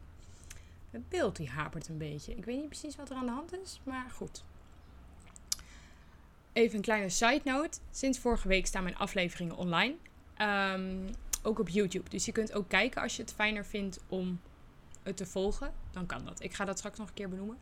Het 0.91 1.09
beeld 1.09 1.37
die 1.37 1.51
hapert 1.51 1.89
een 1.89 1.99
beetje. 1.99 2.37
Ik 2.37 2.45
weet 2.45 2.57
niet 2.57 2.69
precies 2.69 2.97
wat 2.97 3.11
er 3.11 3.17
aan 3.17 3.27
de 3.27 3.33
hand 3.33 3.61
is, 3.61 3.81
maar 3.85 4.11
goed. 4.11 4.45
Even 6.53 6.77
een 6.77 6.83
kleine 6.83 7.09
side 7.09 7.41
note. 7.45 7.79
Sinds 7.91 8.19
vorige 8.19 8.49
week 8.49 8.67
staan 8.67 8.83
mijn 8.83 8.97
afleveringen 8.97 9.57
online. 9.57 9.97
Um, 10.39 11.11
ook 11.43 11.59
op 11.59 11.69
YouTube. 11.69 12.11
Dus 12.11 12.25
je 12.25 12.33
kunt 12.33 12.53
ook 12.53 12.69
kijken 12.69 13.03
als 13.03 13.17
je 13.17 13.23
het 13.23 13.33
fijner 13.33 13.65
vindt 13.65 14.01
om 14.09 14.41
het 15.03 15.17
te 15.17 15.27
volgen. 15.27 15.73
Dan 15.91 16.07
kan 16.07 16.25
dat. 16.25 16.43
Ik 16.43 16.55
ga 16.55 16.65
dat 16.65 16.79
straks 16.79 16.99
nog 16.99 17.09
een 17.09 17.15
keer 17.15 17.29
benoemen. 17.29 17.59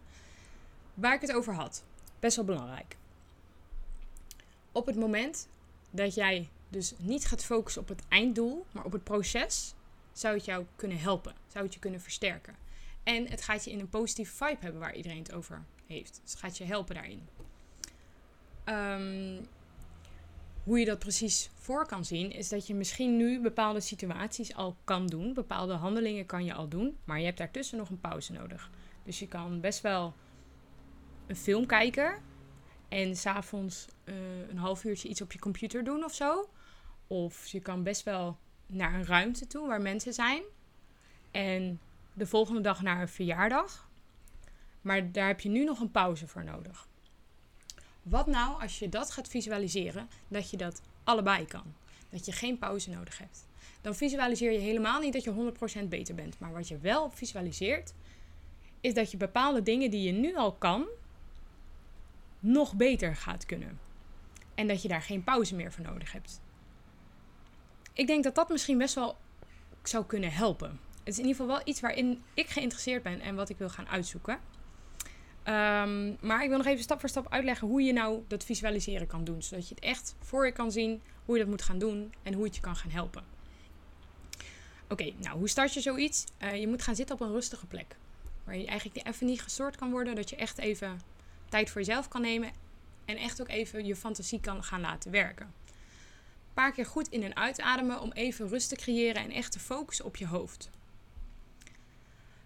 Waar 0.94 1.14
ik 1.14 1.20
het 1.20 1.32
over 1.32 1.54
had. 1.54 1.84
Best 2.18 2.36
wel 2.36 2.44
belangrijk. 2.44 2.96
Op 4.72 4.86
het 4.86 4.96
moment 4.96 5.48
dat 5.90 6.14
jij 6.14 6.48
dus 6.68 6.94
niet 6.98 7.26
gaat 7.26 7.44
focussen 7.44 7.82
op 7.82 7.88
het 7.88 8.02
einddoel, 8.08 8.66
maar 8.72 8.84
op 8.84 8.92
het 8.92 9.04
proces, 9.04 9.74
zou 10.12 10.34
het 10.34 10.44
jou 10.44 10.64
kunnen 10.76 10.98
helpen. 10.98 11.34
Zou 11.46 11.64
het 11.64 11.74
je 11.74 11.80
kunnen 11.80 12.00
versterken. 12.00 12.56
En 13.02 13.28
het 13.28 13.42
gaat 13.42 13.64
je 13.64 13.70
in 13.70 13.80
een 13.80 13.88
positieve 13.88 14.44
vibe 14.44 14.60
hebben 14.60 14.80
waar 14.80 14.94
iedereen 14.94 15.22
het 15.22 15.32
over 15.32 15.64
heeft. 15.86 16.20
Dus 16.22 16.30
het 16.30 16.40
gaat 16.40 16.58
je 16.58 16.64
helpen 16.64 16.94
daarin. 16.94 17.28
Um, 18.64 19.48
hoe 20.70 20.78
je 20.78 20.84
dat 20.84 20.98
precies 20.98 21.50
voor 21.54 21.86
kan 21.86 22.04
zien, 22.04 22.32
is 22.32 22.48
dat 22.48 22.66
je 22.66 22.74
misschien 22.74 23.16
nu 23.16 23.40
bepaalde 23.40 23.80
situaties 23.80 24.54
al 24.54 24.76
kan 24.84 25.06
doen. 25.06 25.34
Bepaalde 25.34 25.72
handelingen 25.72 26.26
kan 26.26 26.44
je 26.44 26.54
al 26.54 26.68
doen, 26.68 26.98
maar 27.04 27.18
je 27.18 27.24
hebt 27.24 27.38
daartussen 27.38 27.78
nog 27.78 27.90
een 27.90 28.00
pauze 28.00 28.32
nodig. 28.32 28.70
Dus 29.04 29.18
je 29.18 29.28
kan 29.28 29.60
best 29.60 29.80
wel 29.80 30.14
een 31.26 31.36
film 31.36 31.66
kijken 31.66 32.22
en 32.88 33.16
s'avonds 33.16 33.86
uh, 34.04 34.14
een 34.48 34.58
half 34.58 34.84
uurtje 34.84 35.08
iets 35.08 35.20
op 35.20 35.32
je 35.32 35.38
computer 35.38 35.84
doen 35.84 36.04
of 36.04 36.14
zo. 36.14 36.50
Of 37.06 37.46
je 37.46 37.60
kan 37.60 37.82
best 37.82 38.02
wel 38.02 38.38
naar 38.66 38.94
een 38.94 39.06
ruimte 39.06 39.46
toe 39.46 39.66
waar 39.66 39.82
mensen 39.82 40.12
zijn. 40.12 40.42
En 41.30 41.80
de 42.12 42.26
volgende 42.26 42.60
dag 42.60 42.82
naar 42.82 43.00
een 43.00 43.08
verjaardag. 43.08 43.88
Maar 44.80 45.12
daar 45.12 45.26
heb 45.26 45.40
je 45.40 45.48
nu 45.48 45.64
nog 45.64 45.80
een 45.80 45.90
pauze 45.90 46.26
voor 46.26 46.44
nodig. 46.44 46.88
Wat 48.02 48.26
nou 48.26 48.62
als 48.62 48.78
je 48.78 48.88
dat 48.88 49.10
gaat 49.10 49.28
visualiseren, 49.28 50.08
dat 50.28 50.50
je 50.50 50.56
dat 50.56 50.82
allebei 51.04 51.46
kan? 51.46 51.74
Dat 52.08 52.26
je 52.26 52.32
geen 52.32 52.58
pauze 52.58 52.90
nodig 52.90 53.18
hebt. 53.18 53.46
Dan 53.80 53.94
visualiseer 53.94 54.52
je 54.52 54.58
helemaal 54.58 55.00
niet 55.00 55.12
dat 55.12 55.24
je 55.24 55.52
100% 55.84 55.88
beter 55.88 56.14
bent. 56.14 56.38
Maar 56.38 56.52
wat 56.52 56.68
je 56.68 56.78
wel 56.78 57.10
visualiseert, 57.10 57.92
is 58.80 58.94
dat 58.94 59.10
je 59.10 59.16
bepaalde 59.16 59.62
dingen 59.62 59.90
die 59.90 60.02
je 60.02 60.12
nu 60.12 60.36
al 60.36 60.52
kan, 60.52 60.86
nog 62.40 62.74
beter 62.74 63.16
gaat 63.16 63.46
kunnen. 63.46 63.78
En 64.54 64.68
dat 64.68 64.82
je 64.82 64.88
daar 64.88 65.02
geen 65.02 65.24
pauze 65.24 65.54
meer 65.54 65.72
voor 65.72 65.84
nodig 65.84 66.12
hebt. 66.12 66.40
Ik 67.92 68.06
denk 68.06 68.24
dat 68.24 68.34
dat 68.34 68.48
misschien 68.48 68.78
best 68.78 68.94
wel 68.94 69.16
zou 69.82 70.04
kunnen 70.04 70.32
helpen. 70.32 70.80
Het 70.98 71.08
is 71.08 71.18
in 71.18 71.26
ieder 71.26 71.40
geval 71.40 71.56
wel 71.56 71.66
iets 71.68 71.80
waarin 71.80 72.22
ik 72.34 72.48
geïnteresseerd 72.48 73.02
ben 73.02 73.20
en 73.20 73.34
wat 73.34 73.48
ik 73.48 73.58
wil 73.58 73.68
gaan 73.68 73.88
uitzoeken. 73.88 74.40
Um, 75.44 76.16
maar 76.20 76.42
ik 76.42 76.48
wil 76.48 76.56
nog 76.56 76.66
even 76.66 76.82
stap 76.82 77.00
voor 77.00 77.08
stap 77.08 77.32
uitleggen 77.32 77.68
hoe 77.68 77.82
je 77.82 77.92
nou 77.92 78.22
dat 78.28 78.44
visualiseren 78.44 79.06
kan 79.06 79.24
doen. 79.24 79.42
Zodat 79.42 79.68
je 79.68 79.74
het 79.74 79.84
echt 79.84 80.14
voor 80.18 80.46
je 80.46 80.52
kan 80.52 80.72
zien 80.72 81.02
hoe 81.24 81.36
je 81.36 81.40
dat 81.40 81.50
moet 81.50 81.62
gaan 81.62 81.78
doen 81.78 82.12
en 82.22 82.34
hoe 82.34 82.44
het 82.44 82.54
je 82.54 82.60
kan 82.60 82.76
gaan 82.76 82.90
helpen. 82.90 83.24
Oké, 84.88 85.12
nou 85.16 85.38
hoe 85.38 85.48
start 85.48 85.74
je 85.74 85.80
zoiets? 85.80 86.24
Uh, 86.42 86.60
je 86.60 86.68
moet 86.68 86.82
gaan 86.82 86.94
zitten 86.94 87.14
op 87.14 87.20
een 87.20 87.32
rustige 87.32 87.66
plek. 87.66 87.96
Waar 88.44 88.56
je 88.56 88.66
eigenlijk 88.66 89.06
even 89.06 89.26
niet 89.26 89.42
gestoord 89.42 89.76
kan 89.76 89.90
worden. 89.90 90.14
Dat 90.14 90.30
je 90.30 90.36
echt 90.36 90.58
even 90.58 91.00
tijd 91.48 91.70
voor 91.70 91.80
jezelf 91.80 92.08
kan 92.08 92.20
nemen. 92.20 92.52
En 93.04 93.16
echt 93.16 93.40
ook 93.40 93.48
even 93.48 93.86
je 93.86 93.96
fantasie 93.96 94.40
kan 94.40 94.64
gaan 94.64 94.80
laten 94.80 95.10
werken. 95.10 95.46
Een 95.46 96.54
paar 96.54 96.72
keer 96.72 96.86
goed 96.86 97.08
in 97.08 97.22
en 97.22 97.36
uitademen 97.36 98.00
om 98.00 98.12
even 98.12 98.48
rust 98.48 98.68
te 98.68 98.76
creëren 98.76 99.22
en 99.22 99.30
echt 99.30 99.52
te 99.52 99.58
focussen 99.58 100.04
op 100.04 100.16
je 100.16 100.26
hoofd. 100.26 100.70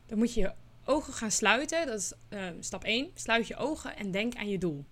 Dan 0.06 0.18
moet 0.18 0.34
je 0.34 0.52
ogen 0.84 1.12
gaan 1.12 1.30
sluiten. 1.30 1.86
Dat 1.86 1.98
is 1.98 2.12
uh, 2.30 2.48
stap 2.60 2.84
1. 2.84 3.10
Sluit 3.14 3.46
je 3.46 3.56
ogen 3.56 3.96
en 3.96 4.10
denk 4.10 4.34
aan 4.34 4.48
je 4.48 4.58
doel. 4.58 4.84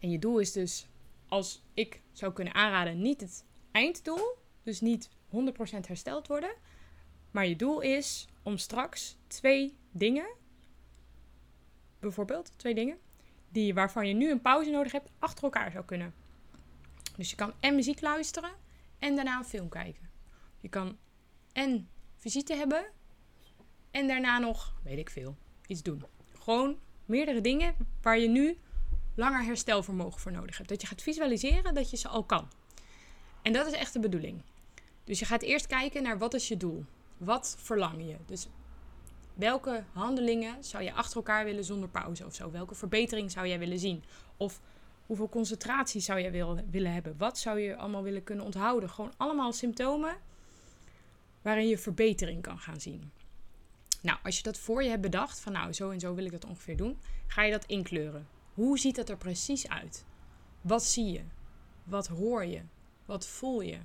En 0.00 0.10
je 0.10 0.18
doel 0.18 0.38
is 0.38 0.52
dus, 0.52 0.86
als 1.28 1.62
ik 1.74 2.00
zou 2.12 2.32
kunnen 2.32 2.54
aanraden, 2.54 3.02
niet 3.02 3.20
het 3.20 3.44
einddoel. 3.70 4.36
Dus 4.62 4.80
niet 4.80 5.08
100% 5.08 5.10
hersteld 5.86 6.26
worden. 6.26 6.54
Maar 7.30 7.46
je 7.46 7.56
doel 7.56 7.80
is 7.80 8.28
om 8.42 8.58
straks 8.58 9.16
twee 9.26 9.76
dingen, 9.90 10.26
bijvoorbeeld 12.00 12.52
twee 12.56 12.74
dingen, 12.74 12.98
die, 13.48 13.74
waarvan 13.74 14.08
je 14.08 14.14
nu 14.14 14.30
een 14.30 14.40
pauze 14.40 14.70
nodig 14.70 14.92
hebt, 14.92 15.10
achter 15.18 15.44
elkaar 15.44 15.70
zou 15.70 15.84
kunnen. 15.84 16.14
Dus 17.16 17.30
je 17.30 17.36
kan 17.36 17.52
en 17.60 17.74
muziek 17.74 18.00
luisteren 18.00 18.50
en 18.98 19.14
daarna 19.14 19.38
een 19.38 19.44
film 19.44 19.68
kijken. 19.68 20.10
Je 20.60 20.68
kan 20.68 20.98
en 21.52 21.88
visite 22.16 22.54
hebben 22.54 22.86
en 23.94 24.06
daarna 24.06 24.38
nog, 24.38 24.74
weet 24.82 24.98
ik 24.98 25.10
veel, 25.10 25.36
iets 25.66 25.82
doen. 25.82 26.04
Gewoon 26.38 26.78
meerdere 27.04 27.40
dingen 27.40 27.74
waar 28.02 28.18
je 28.18 28.28
nu 28.28 28.58
langer 29.14 29.44
herstelvermogen 29.44 30.20
voor 30.20 30.32
nodig 30.32 30.56
hebt. 30.56 30.68
Dat 30.68 30.80
je 30.80 30.86
gaat 30.86 31.02
visualiseren 31.02 31.74
dat 31.74 31.90
je 31.90 31.96
ze 31.96 32.08
al 32.08 32.24
kan. 32.24 32.48
En 33.42 33.52
dat 33.52 33.66
is 33.66 33.72
echt 33.72 33.92
de 33.92 33.98
bedoeling. 33.98 34.42
Dus 35.04 35.18
je 35.18 35.24
gaat 35.24 35.42
eerst 35.42 35.66
kijken 35.66 36.02
naar 36.02 36.18
wat 36.18 36.34
is 36.34 36.48
je 36.48 36.56
doel? 36.56 36.84
Wat 37.16 37.56
verlang 37.58 38.06
je? 38.06 38.16
Dus 38.26 38.48
welke 39.34 39.84
handelingen 39.92 40.64
zou 40.64 40.82
je 40.82 40.92
achter 40.92 41.16
elkaar 41.16 41.44
willen 41.44 41.64
zonder 41.64 41.88
pauze 41.88 42.26
of 42.26 42.34
zo? 42.34 42.50
Welke 42.50 42.74
verbetering 42.74 43.30
zou 43.30 43.46
jij 43.46 43.58
willen 43.58 43.78
zien? 43.78 44.02
Of 44.36 44.60
hoeveel 45.06 45.28
concentratie 45.28 46.00
zou 46.00 46.20
jij 46.20 46.62
willen 46.70 46.92
hebben? 46.92 47.14
Wat 47.18 47.38
zou 47.38 47.60
je 47.60 47.76
allemaal 47.76 48.02
willen 48.02 48.24
kunnen 48.24 48.44
onthouden? 48.44 48.90
Gewoon 48.90 49.12
allemaal 49.16 49.52
symptomen 49.52 50.16
waarin 51.42 51.68
je 51.68 51.78
verbetering 51.78 52.42
kan 52.42 52.58
gaan 52.58 52.80
zien. 52.80 53.10
Nou, 54.04 54.18
als 54.22 54.36
je 54.36 54.42
dat 54.42 54.58
voor 54.58 54.82
je 54.82 54.88
hebt 54.88 55.02
bedacht, 55.02 55.40
van 55.40 55.52
nou, 55.52 55.72
zo 55.72 55.90
en 55.90 56.00
zo 56.00 56.14
wil 56.14 56.24
ik 56.24 56.30
dat 56.30 56.44
ongeveer 56.44 56.76
doen, 56.76 56.98
ga 57.26 57.42
je 57.42 57.52
dat 57.52 57.64
inkleuren. 57.64 58.28
Hoe 58.54 58.78
ziet 58.78 58.96
dat 58.96 59.08
er 59.08 59.16
precies 59.16 59.68
uit? 59.68 60.04
Wat 60.60 60.84
zie 60.84 61.12
je? 61.12 61.22
Wat 61.84 62.06
hoor 62.06 62.44
je? 62.44 62.60
Wat 63.04 63.26
voel 63.26 63.60
je? 63.60 63.78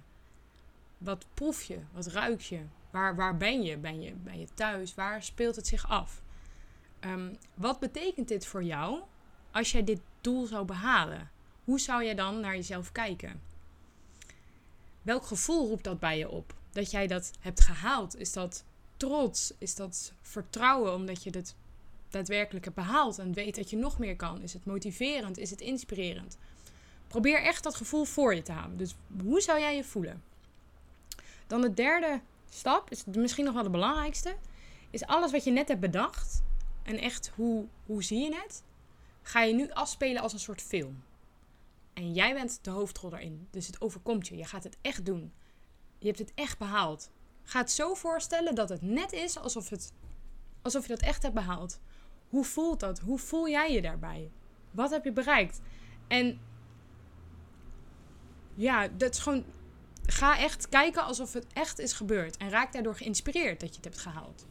Wat 0.97 1.25
proef 1.34 1.63
je? 1.63 1.79
Wat 1.91 2.08
ruik 2.08 2.41
je? 2.41 2.62
Waar, 2.89 3.15
waar 3.15 3.38
ben 3.38 3.62
je? 3.63 3.77
Ben, 3.77 4.01
je? 4.01 4.13
ben 4.13 4.39
je 4.39 4.47
thuis? 4.53 4.95
Waar 4.95 5.23
speelt 5.23 5.55
het 5.55 5.67
zich 5.67 5.89
af? 5.89 6.21
Ehm, 6.99 7.34
wat 7.53 7.79
betekent 7.79 8.27
dit 8.27 8.45
voor 8.45 8.63
jou 8.63 9.01
als 9.51 9.71
jij 9.71 9.84
dit 9.84 10.01
doel 10.21 10.45
zou 10.45 10.65
behalen? 10.65 11.32
Hoe 11.63 11.79
zou 11.79 12.03
jij 12.03 12.15
dan 12.15 12.39
naar 12.39 12.55
jezelf 12.55 12.91
kijken? 12.91 13.41
Welk 15.01 15.25
gevoel 15.25 15.67
roept 15.67 15.84
dat 15.84 15.99
bij 15.99 16.17
je 16.17 16.29
op? 16.29 16.53
Dat 16.71 16.91
jij 16.91 17.08
dat 17.08 17.32
hebt 17.39 17.62
gehaald? 17.62 18.15
Is 18.15 18.34
dat 18.34 18.63
trots? 18.99 19.53
Is 19.57 19.75
dat 19.75 20.13
vertrouwen 20.21 20.93
omdat 20.93 21.23
je 21.23 21.29
het 21.29 21.55
daadwerkelijk 22.09 22.65
hebt 22.65 22.77
behaald 22.77 23.19
en 23.19 23.33
weet 23.33 23.55
dat 23.55 23.69
je 23.69 23.77
nog 23.77 23.99
meer 23.99 24.15
kan? 24.15 24.41
Is 24.41 24.53
het 24.53 24.65
motiverend? 24.65 25.38
Is 25.38 25.49
het 25.49 25.62
inspirerend? 25.62 26.38
Probeer 27.07 27.41
echt 27.41 27.63
dat 27.63 27.75
gevoel 27.75 28.03
voor 28.03 28.35
je 28.35 28.41
te 28.41 28.51
houden. 28.51 28.77
Dus 28.77 28.95
hoe 29.23 29.41
zou 29.41 29.59
jij 29.59 29.75
je 29.75 29.83
voelen? 29.83 30.23
Dan 31.47 31.62
de 31.62 31.73
derde 31.73 32.21
stap, 32.49 32.91
is 32.91 33.05
misschien 33.05 33.45
nog 33.45 33.53
wel 33.53 33.63
de 33.63 33.69
belangrijkste, 33.69 34.35
is 34.89 35.05
alles 35.05 35.31
wat 35.31 35.43
je 35.43 35.51
net 35.51 35.67
hebt 35.67 35.79
bedacht. 35.79 36.41
En 36.83 36.97
echt, 36.97 37.31
hoe, 37.35 37.65
hoe 37.85 38.03
zie 38.03 38.19
je 38.19 38.35
het? 38.35 38.63
Ga 39.21 39.41
je 39.41 39.53
nu 39.53 39.71
afspelen 39.71 40.21
als 40.21 40.33
een 40.33 40.39
soort 40.39 40.62
film. 40.62 41.03
En 41.93 42.13
jij 42.13 42.33
bent 42.33 42.59
de 42.62 42.69
hoofdrol 42.69 43.09
daarin. 43.09 43.47
Dus 43.51 43.67
het 43.67 43.81
overkomt 43.81 44.27
je. 44.27 44.38
Je 44.38 44.45
gaat 44.45 44.63
het 44.63 44.77
echt 44.81 45.05
doen. 45.05 45.31
Je 45.97 46.07
hebt 46.07 46.19
het 46.19 46.31
echt 46.35 46.57
behaald. 46.57 47.09
Ga 47.49 47.67
zo 47.67 47.93
voorstellen 47.93 48.55
dat 48.55 48.69
het 48.69 48.81
net 48.81 49.12
is 49.12 49.38
alsof, 49.38 49.69
het, 49.69 49.93
alsof 50.62 50.81
je 50.81 50.89
dat 50.89 51.01
echt 51.01 51.23
hebt 51.23 51.33
behaald. 51.33 51.79
Hoe 52.27 52.45
voelt 52.45 52.79
dat? 52.79 52.99
Hoe 52.99 53.19
voel 53.19 53.49
jij 53.49 53.73
je 53.73 53.81
daarbij? 53.81 54.31
Wat 54.71 54.89
heb 54.91 55.03
je 55.03 55.12
bereikt? 55.12 55.62
En 56.07 56.39
ja, 58.55 58.88
dat 58.88 59.13
is 59.13 59.19
gewoon. 59.19 59.43
Ga 60.05 60.38
echt 60.38 60.69
kijken 60.69 61.03
alsof 61.03 61.33
het 61.33 61.45
echt 61.53 61.79
is 61.79 61.93
gebeurd. 61.93 62.38
En 62.38 62.49
raak 62.49 62.73
daardoor 62.73 62.95
geïnspireerd 62.95 63.59
dat 63.59 63.69
je 63.69 63.75
het 63.75 63.85
hebt 63.85 63.97
gehaald. 63.97 64.45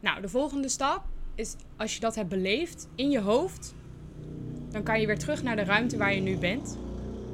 Nou, 0.00 0.20
de 0.20 0.28
volgende 0.28 0.68
stap 0.68 1.04
is 1.34 1.56
als 1.76 1.94
je 1.94 2.00
dat 2.00 2.14
hebt 2.14 2.28
beleefd 2.28 2.88
in 2.94 3.10
je 3.10 3.20
hoofd. 3.20 3.74
Dan 4.70 4.82
kan 4.82 5.00
je 5.00 5.06
weer 5.06 5.18
terug 5.18 5.42
naar 5.42 5.56
de 5.56 5.64
ruimte 5.64 5.96
waar 5.96 6.14
je 6.14 6.20
nu 6.20 6.36
bent. 6.36 6.78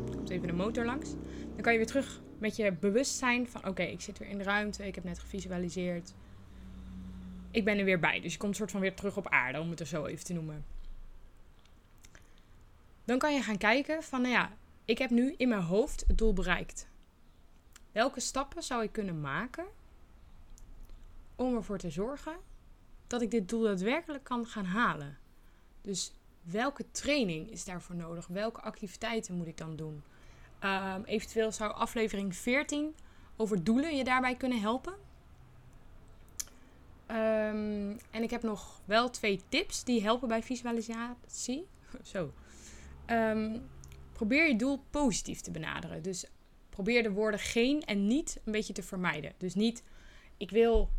Er 0.06 0.14
komt 0.16 0.30
even 0.30 0.46
de 0.46 0.54
motor 0.54 0.84
langs. 0.84 1.10
Dan 1.52 1.62
kan 1.62 1.72
je 1.72 1.78
weer 1.78 1.86
terug 1.86 2.22
met 2.40 2.56
je 2.56 2.72
bewustzijn 2.72 3.48
van: 3.48 3.66
oké, 3.66 3.82
ik 3.82 4.00
zit 4.00 4.18
weer 4.18 4.28
in 4.28 4.38
de 4.38 4.44
ruimte. 4.44 4.86
Ik 4.86 4.94
heb 4.94 5.04
net 5.04 5.18
gevisualiseerd. 5.18 6.14
Ik 7.50 7.64
ben 7.64 7.78
er 7.78 7.84
weer 7.84 8.00
bij. 8.00 8.20
Dus 8.20 8.32
je 8.32 8.38
komt 8.38 8.56
soort 8.56 8.70
van 8.70 8.80
weer 8.80 8.94
terug 8.94 9.16
op 9.16 9.28
aarde, 9.28 9.60
om 9.60 9.70
het 9.70 9.80
er 9.80 9.86
zo 9.86 10.06
even 10.06 10.24
te 10.24 10.32
noemen. 10.32 10.64
Dan 13.04 13.18
kan 13.18 13.34
je 13.34 13.42
gaan 13.42 13.58
kijken 13.58 14.02
van, 14.02 14.20
nou 14.20 14.34
ja, 14.34 14.52
ik 14.84 14.98
heb 14.98 15.10
nu 15.10 15.34
in 15.36 15.48
mijn 15.48 15.62
hoofd 15.62 16.04
het 16.06 16.18
doel 16.18 16.32
bereikt. 16.32 16.88
Welke 17.92 18.20
stappen 18.20 18.62
zou 18.62 18.82
ik 18.82 18.92
kunnen 18.92 19.20
maken 19.20 19.64
om 21.36 21.54
ervoor 21.56 21.78
te 21.78 21.90
zorgen 21.90 22.36
dat 23.06 23.22
ik 23.22 23.30
dit 23.30 23.48
doel 23.48 23.62
daadwerkelijk 23.62 24.24
kan 24.24 24.46
gaan 24.46 24.64
halen? 24.64 25.18
Dus 25.80 26.12
welke 26.42 26.90
training 26.90 27.50
is 27.50 27.64
daarvoor 27.64 27.96
nodig? 27.96 28.26
Welke 28.26 28.60
activiteiten 28.60 29.34
moet 29.34 29.46
ik 29.46 29.56
dan 29.56 29.76
doen? 29.76 30.02
Um, 30.64 31.04
eventueel 31.04 31.52
zou 31.52 31.72
aflevering 31.72 32.36
14 32.36 32.94
over 33.36 33.64
doelen 33.64 33.96
je 33.96 34.04
daarbij 34.04 34.36
kunnen 34.36 34.60
helpen. 34.60 34.92
Um, 37.08 37.98
en 38.10 38.22
ik 38.22 38.30
heb 38.30 38.42
nog 38.42 38.80
wel 38.84 39.10
twee 39.10 39.40
tips 39.48 39.84
die 39.84 40.02
helpen 40.02 40.28
bij 40.28 40.42
visualisatie. 40.42 41.66
Zo. 42.12 42.32
Um, 43.06 43.68
probeer 44.12 44.48
je 44.48 44.56
doel 44.56 44.82
positief 44.90 45.40
te 45.40 45.50
benaderen. 45.50 46.02
Dus 46.02 46.26
probeer 46.70 47.02
de 47.02 47.10
woorden 47.10 47.40
geen 47.40 47.82
en 47.82 48.06
niet 48.06 48.40
een 48.44 48.52
beetje 48.52 48.72
te 48.72 48.82
vermijden. 48.82 49.32
Dus 49.38 49.54
niet, 49.54 49.82
ik 50.36 50.50
wil 50.50 50.90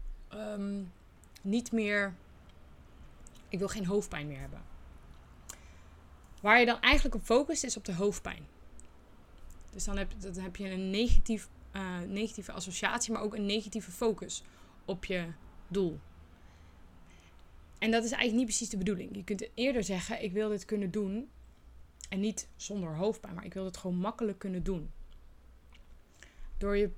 niet 1.41 1.71
meer, 1.71 2.15
ik 3.49 3.59
wil 3.59 3.67
geen 3.67 3.85
hoofdpijn 3.85 4.27
meer 4.27 4.39
hebben. 4.39 4.61
Waar 6.41 6.59
je 6.59 6.65
dan 6.65 6.79
eigenlijk 6.79 7.15
op 7.15 7.23
focust 7.23 7.63
is 7.63 7.77
op 7.77 7.85
de 7.85 7.93
hoofdpijn. 7.93 8.45
Dus 9.75 9.83
dan 9.83 9.97
heb, 9.97 10.13
heb 10.35 10.55
je 10.55 10.69
een 10.69 10.89
negatief, 10.89 11.49
uh, 11.75 11.99
negatieve 11.99 12.51
associatie, 12.51 13.13
maar 13.13 13.21
ook 13.21 13.35
een 13.35 13.45
negatieve 13.45 13.91
focus 13.91 14.43
op 14.85 15.05
je 15.05 15.27
doel. 15.67 15.99
En 17.79 17.91
dat 17.91 18.03
is 18.03 18.11
eigenlijk 18.11 18.37
niet 18.37 18.45
precies 18.45 18.69
de 18.69 18.77
bedoeling. 18.77 19.15
Je 19.15 19.23
kunt 19.23 19.49
eerder 19.53 19.83
zeggen: 19.83 20.23
Ik 20.23 20.31
wil 20.31 20.49
dit 20.49 20.65
kunnen 20.65 20.91
doen 20.91 21.29
en 22.09 22.19
niet 22.19 22.47
zonder 22.55 22.95
hoofdpijn, 22.95 23.35
maar 23.35 23.45
ik 23.45 23.53
wil 23.53 23.65
het 23.65 23.77
gewoon 23.77 23.95
makkelijk 23.95 24.39
kunnen 24.39 24.63
doen. 24.63 24.91
Door 26.57 26.77
je, 26.77 26.91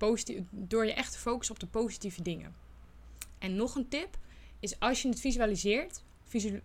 door 0.51 0.85
je 0.85 0.93
echt 0.93 1.11
te 1.11 1.19
focussen 1.19 1.55
op 1.55 1.61
de 1.61 1.67
positieve 1.67 2.21
dingen. 2.21 2.55
En 3.37 3.55
nog 3.55 3.75
een 3.75 3.87
tip 3.87 4.17
is 4.59 4.79
als 4.79 5.01
je 5.01 5.09
het 5.09 5.19
visualiseert, 5.19 6.03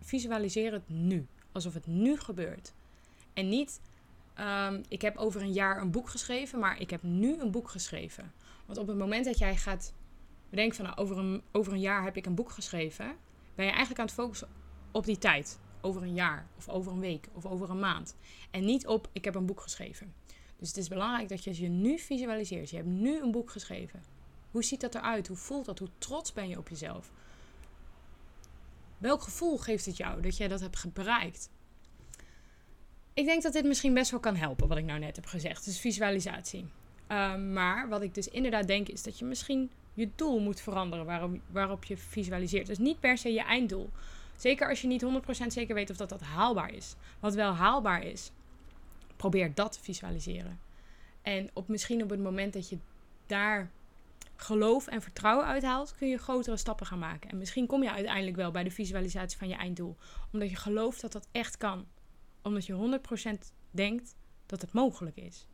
visualiseer 0.00 0.72
het 0.72 0.88
nu. 0.88 1.26
Alsof 1.52 1.74
het 1.74 1.86
nu 1.86 2.18
gebeurt. 2.18 2.72
En 3.32 3.48
niet, 3.48 3.80
um, 4.40 4.82
ik 4.88 5.02
heb 5.02 5.16
over 5.16 5.42
een 5.42 5.52
jaar 5.52 5.80
een 5.80 5.90
boek 5.90 6.08
geschreven, 6.08 6.58
maar 6.58 6.80
ik 6.80 6.90
heb 6.90 7.02
nu 7.02 7.40
een 7.40 7.50
boek 7.50 7.68
geschreven. 7.68 8.32
Want 8.66 8.78
op 8.78 8.86
het 8.86 8.96
moment 8.96 9.24
dat 9.24 9.38
jij 9.38 9.56
gaat 9.56 9.94
bedenken 10.50 10.76
van 10.76 10.84
nou, 10.84 10.96
over, 10.96 11.18
een, 11.18 11.42
over 11.52 11.72
een 11.72 11.80
jaar 11.80 12.04
heb 12.04 12.16
ik 12.16 12.26
een 12.26 12.34
boek 12.34 12.50
geschreven, 12.50 13.16
ben 13.54 13.64
je 13.64 13.70
eigenlijk 13.70 14.00
aan 14.00 14.06
het 14.06 14.14
focussen 14.14 14.48
op 14.90 15.04
die 15.04 15.18
tijd 15.18 15.60
over 15.80 16.02
een 16.02 16.14
jaar 16.14 16.46
of 16.56 16.68
over 16.68 16.92
een 16.92 17.00
week 17.00 17.28
of 17.32 17.46
over 17.46 17.70
een 17.70 17.78
maand. 17.78 18.16
En 18.50 18.64
niet 18.64 18.86
op 18.86 19.08
ik 19.12 19.24
heb 19.24 19.34
een 19.34 19.46
boek 19.46 19.60
geschreven. 19.60 20.14
Dus 20.58 20.68
het 20.68 20.76
is 20.76 20.88
belangrijk 20.88 21.28
dat 21.28 21.44
je 21.44 21.62
je 21.62 21.68
nu 21.68 21.98
visualiseert. 21.98 22.70
Je 22.70 22.76
hebt 22.76 22.88
nu 22.88 23.20
een 23.20 23.30
boek 23.30 23.50
geschreven. 23.50 24.02
Hoe 24.50 24.64
ziet 24.64 24.80
dat 24.80 24.94
eruit? 24.94 25.28
Hoe 25.28 25.36
voelt 25.36 25.64
dat? 25.64 25.78
Hoe 25.78 25.88
trots 25.98 26.32
ben 26.32 26.48
je 26.48 26.58
op 26.58 26.68
jezelf? 26.68 27.10
Welk 28.98 29.22
gevoel 29.22 29.58
geeft 29.58 29.86
het 29.86 29.96
jou 29.96 30.20
dat 30.20 30.36
jij 30.36 30.48
dat 30.48 30.60
hebt 30.60 30.92
bereikt? 30.92 31.50
Ik 33.14 33.24
denk 33.24 33.42
dat 33.42 33.52
dit 33.52 33.64
misschien 33.64 33.94
best 33.94 34.10
wel 34.10 34.20
kan 34.20 34.36
helpen, 34.36 34.68
wat 34.68 34.78
ik 34.78 34.84
nou 34.84 34.98
net 34.98 35.16
heb 35.16 35.26
gezegd. 35.26 35.64
Dus 35.64 35.80
visualisatie. 35.80 36.66
Ehm, 37.06 37.52
maar 37.52 37.88
wat 37.88 38.02
ik 38.02 38.14
dus 38.14 38.28
inderdaad 38.28 38.66
denk 38.66 38.88
is 38.88 39.02
dat 39.02 39.18
je 39.18 39.24
misschien 39.24 39.70
je 39.94 40.08
doel 40.16 40.40
moet 40.40 40.60
veranderen 40.60 41.04
waarop, 41.04 41.38
waarop 41.50 41.84
je 41.84 41.96
visualiseert. 41.96 42.66
Dus 42.66 42.78
niet 42.78 43.00
per 43.00 43.18
se 43.18 43.32
je 43.32 43.42
einddoel. 43.42 43.90
Zeker 44.36 44.68
als 44.68 44.80
je 44.80 44.86
niet 44.86 45.02
100% 45.02 45.52
zeker 45.52 45.74
weet 45.74 45.90
of 45.90 45.96
dat, 45.96 46.08
dat 46.08 46.20
haalbaar 46.20 46.74
is. 46.74 46.94
Wat 47.20 47.34
wel 47.34 47.52
haalbaar 47.52 48.04
is, 48.04 48.30
probeer 49.16 49.54
dat 49.54 49.72
te 49.72 49.80
visualiseren. 49.82 50.60
En 51.22 51.50
op, 51.52 51.68
misschien 51.68 52.02
op 52.02 52.10
het 52.10 52.20
moment 52.20 52.52
dat 52.52 52.68
je 52.68 52.78
daar 53.26 53.70
geloof 54.36 54.86
en 54.86 55.02
vertrouwen 55.02 55.46
uithaalt, 55.46 55.94
kun 55.96 56.08
je 56.08 56.18
grotere 56.18 56.56
stappen 56.56 56.86
gaan 56.86 56.98
maken. 56.98 57.30
En 57.30 57.38
misschien 57.38 57.66
kom 57.66 57.82
je 57.82 57.92
uiteindelijk 57.92 58.36
wel 58.36 58.50
bij 58.50 58.64
de 58.64 58.70
visualisatie 58.70 59.38
van 59.38 59.48
je 59.48 59.54
einddoel. 59.54 59.96
Omdat 60.32 60.50
je 60.50 60.56
gelooft 60.56 61.00
dat 61.00 61.12
dat 61.12 61.28
echt 61.32 61.56
kan. 61.56 61.86
Omdat 62.42 62.66
je 62.66 63.00
100% 63.34 63.38
denkt 63.70 64.14
dat 64.46 64.60
het 64.60 64.72
mogelijk 64.72 65.16
is. 65.16 65.46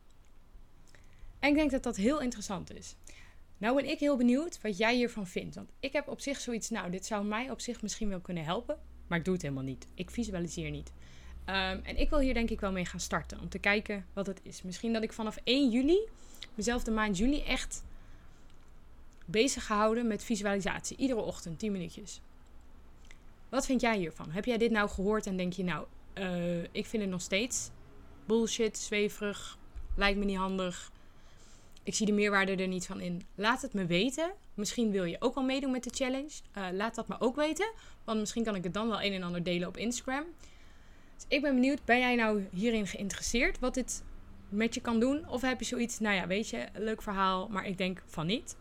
En 1.39 1.49
ik 1.49 1.55
denk 1.55 1.71
dat 1.71 1.83
dat 1.83 1.95
heel 1.95 2.21
interessant 2.21 2.73
is. 2.73 2.95
Nou 3.57 3.75
ben 3.75 3.89
ik 3.89 3.99
heel 3.99 4.17
benieuwd 4.17 4.61
wat 4.61 4.77
jij 4.77 4.95
hiervan 4.95 5.27
vindt. 5.27 5.55
Want 5.55 5.71
ik 5.79 5.93
heb 5.93 6.07
op 6.07 6.21
zich 6.21 6.39
zoiets, 6.39 6.69
nou, 6.69 6.91
dit 6.91 7.05
zou 7.05 7.25
mij 7.25 7.51
op 7.51 7.61
zich 7.61 7.81
misschien 7.81 8.09
wel 8.09 8.19
kunnen 8.19 8.43
helpen. 8.43 8.77
Maar 9.07 9.17
ik 9.17 9.25
doe 9.25 9.33
het 9.33 9.43
helemaal 9.43 9.63
niet. 9.63 9.87
Ik 9.93 10.11
visualiseer 10.11 10.69
niet. 10.69 10.91
Ehm, 11.45 11.79
en 11.83 11.97
ik 11.97 12.09
wil 12.09 12.19
hier 12.19 12.33
denk 12.33 12.49
ik 12.49 12.59
wel 12.59 12.71
mee 12.71 12.85
gaan 12.85 12.99
starten. 12.99 13.39
Om 13.39 13.49
te 13.49 13.59
kijken 13.59 14.05
wat 14.13 14.27
het 14.27 14.39
is. 14.43 14.61
Misschien 14.61 14.93
dat 14.93 15.03
ik 15.03 15.13
vanaf 15.13 15.37
1 15.43 15.69
juli, 15.69 16.07
mezelf 16.53 16.83
de 16.83 16.91
maand 16.91 17.17
juli, 17.17 17.41
echt 17.41 17.83
bezig 19.25 19.65
gehouden 19.65 20.07
met 20.07 20.23
visualisatie. 20.23 20.97
Iedere 20.97 21.21
ochtend, 21.21 21.59
10 21.59 21.71
minuutjes. 21.71 22.21
Wat 23.49 23.65
vind 23.65 23.81
jij 23.81 23.97
hiervan? 23.97 24.31
Heb 24.31 24.45
jij 24.45 24.57
dit 24.57 24.71
nou 24.71 24.89
gehoord 24.89 25.25
en 25.25 25.37
denk 25.37 25.53
je 25.53 25.63
nou, 25.63 25.85
uh, 26.19 26.63
ik 26.71 26.85
vind 26.85 27.03
het 27.03 27.11
nog 27.11 27.21
steeds 27.21 27.69
bullshit, 28.25 28.77
zweverig, 28.77 29.57
lijkt 29.95 30.19
me 30.19 30.25
niet 30.25 30.37
handig. 30.37 30.91
Ik 31.83 31.95
zie 31.95 32.05
de 32.05 32.11
meerwaarde 32.11 32.55
er 32.55 32.67
niet 32.67 32.85
van 32.85 33.01
in. 33.01 33.21
Laat 33.35 33.61
het 33.61 33.73
me 33.73 33.85
weten. 33.85 34.33
Misschien 34.53 34.91
wil 34.91 35.03
je 35.03 35.15
ook 35.19 35.35
al 35.35 35.43
meedoen 35.43 35.71
met 35.71 35.83
de 35.83 35.89
challenge. 35.93 36.31
Uh, 36.57 36.67
laat 36.71 36.95
dat 36.95 37.07
me 37.07 37.15
ook 37.19 37.35
weten. 37.35 37.71
Want 38.03 38.19
misschien 38.19 38.43
kan 38.43 38.55
ik 38.55 38.63
het 38.63 38.73
dan 38.73 38.87
wel 38.87 39.01
een 39.01 39.13
en 39.13 39.23
ander 39.23 39.43
delen 39.43 39.67
op 39.67 39.77
Instagram. 39.77 40.23
Dus 41.15 41.25
ik 41.27 41.41
ben 41.41 41.53
benieuwd, 41.53 41.85
ben 41.85 41.99
jij 41.99 42.15
nou 42.15 42.47
hierin 42.51 42.87
geïnteresseerd? 42.87 43.59
Wat 43.59 43.73
dit 43.73 44.03
met 44.49 44.73
je 44.73 44.81
kan 44.81 44.99
doen? 44.99 45.29
Of 45.29 45.41
heb 45.41 45.59
je 45.59 45.65
zoiets, 45.65 45.99
nou 45.99 46.15
ja, 46.15 46.27
weet 46.27 46.49
je, 46.49 46.67
leuk 46.73 47.01
verhaal, 47.01 47.47
maar 47.47 47.65
ik 47.65 47.77
denk 47.77 48.03
van 48.05 48.25
niet. 48.25 48.57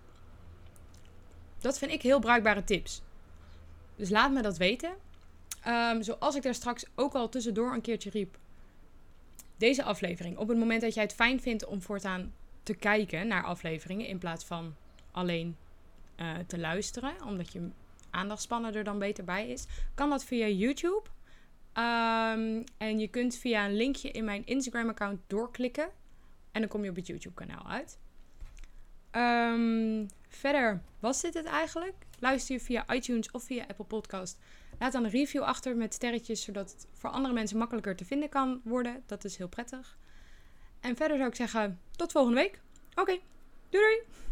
Dat 1.59 1.79
vind 1.79 1.93
ik 1.93 2.03
heel 2.03 2.19
bruikbare 2.19 2.65
tips. 2.65 3.03
Dus 3.97 4.11
laat 4.11 4.33
me 4.33 4.43
dat 4.43 4.57
weten. 4.57 4.93
Um, 5.69 6.03
zoals 6.03 6.35
ik 6.35 6.43
daar 6.43 6.55
straks 6.55 6.85
ook 6.95 7.15
al 7.15 7.29
tussendoor 7.29 7.73
een 7.73 7.81
keertje 7.81 8.11
riep. 8.11 8.39
Deze 9.57 9.83
aflevering. 9.83 10.37
Op 10.37 10.49
het 10.49 10.59
moment 10.59 10.81
dat 10.81 10.95
jij 10.95 11.03
het 11.03 11.15
fijn 11.15 11.41
vindt 11.41 11.65
om 11.65 11.83
voortaan 11.83 12.35
te 12.63 12.75
kijken 12.75 13.27
naar 13.27 13.45
afleveringen. 13.45 14.07
In 14.07 14.19
plaats 14.19 14.45
van 14.45 14.75
alleen 15.11 15.57
uh, 16.17 16.37
te 16.47 16.59
luisteren. 16.59 17.25
Omdat 17.25 17.53
je 17.53 17.69
aandachtspannen 18.11 18.75
er 18.75 18.85
dan 18.85 18.99
beter 18.99 19.25
bij 19.25 19.49
is. 19.49 19.67
Kan 19.95 20.11
dat 20.11 20.25
via 20.25 20.47
YouTube. 20.47 21.03
Um, 21.75 22.65
en 22.77 22.99
je 22.99 23.09
kunt 23.11 23.37
via 23.37 23.67
een 23.67 23.77
linkje 23.77 24.11
in 24.11 24.25
mijn 24.25 24.47
Instagram 24.47 24.89
account 24.89 25.21
doorklikken. 25.27 25.89
En 26.53 26.61
dan 26.61 26.71
kom 26.71 26.85
je 26.85 26.91
op 26.91 26.97
het 26.97 27.07
YouTube 27.07 27.35
kanaal 27.35 27.67
uit. 27.67 27.99
Um, 29.13 30.09
verder 30.29 30.83
was 31.01 31.21
dit 31.21 31.35
het 31.35 31.47
eigenlijk. 31.47 31.95
Luister 32.19 32.55
je 32.55 32.61
via 32.61 32.95
iTunes 32.95 33.31
of 33.31 33.43
via 33.43 33.65
Apple 33.69 33.85
Podcast. 33.85 34.39
Laat 34.79 34.93
dan 34.93 35.05
een 35.05 35.11
review 35.11 35.43
achter 35.43 35.77
met 35.77 35.95
sterretjes, 35.95 36.43
zodat 36.43 36.71
het 36.71 36.87
voor 36.93 37.11
andere 37.11 37.35
mensen 37.35 37.59
makkelijker 37.59 37.97
te 37.97 38.05
vinden 38.05 38.29
kan 38.29 38.61
worden. 38.65 39.03
Dat 39.07 39.25
is 39.25 39.37
heel 39.37 39.49
prettig. 39.49 39.99
En 40.81 40.97
verder 40.97 41.17
zou 41.17 41.29
ik 41.29 41.35
zeggen, 41.35 41.81
tot 41.97 42.13
volgende 42.13 42.41
week. 42.41 42.61
Oké, 42.95 43.19
doei 43.71 43.85
doei! 43.85 44.28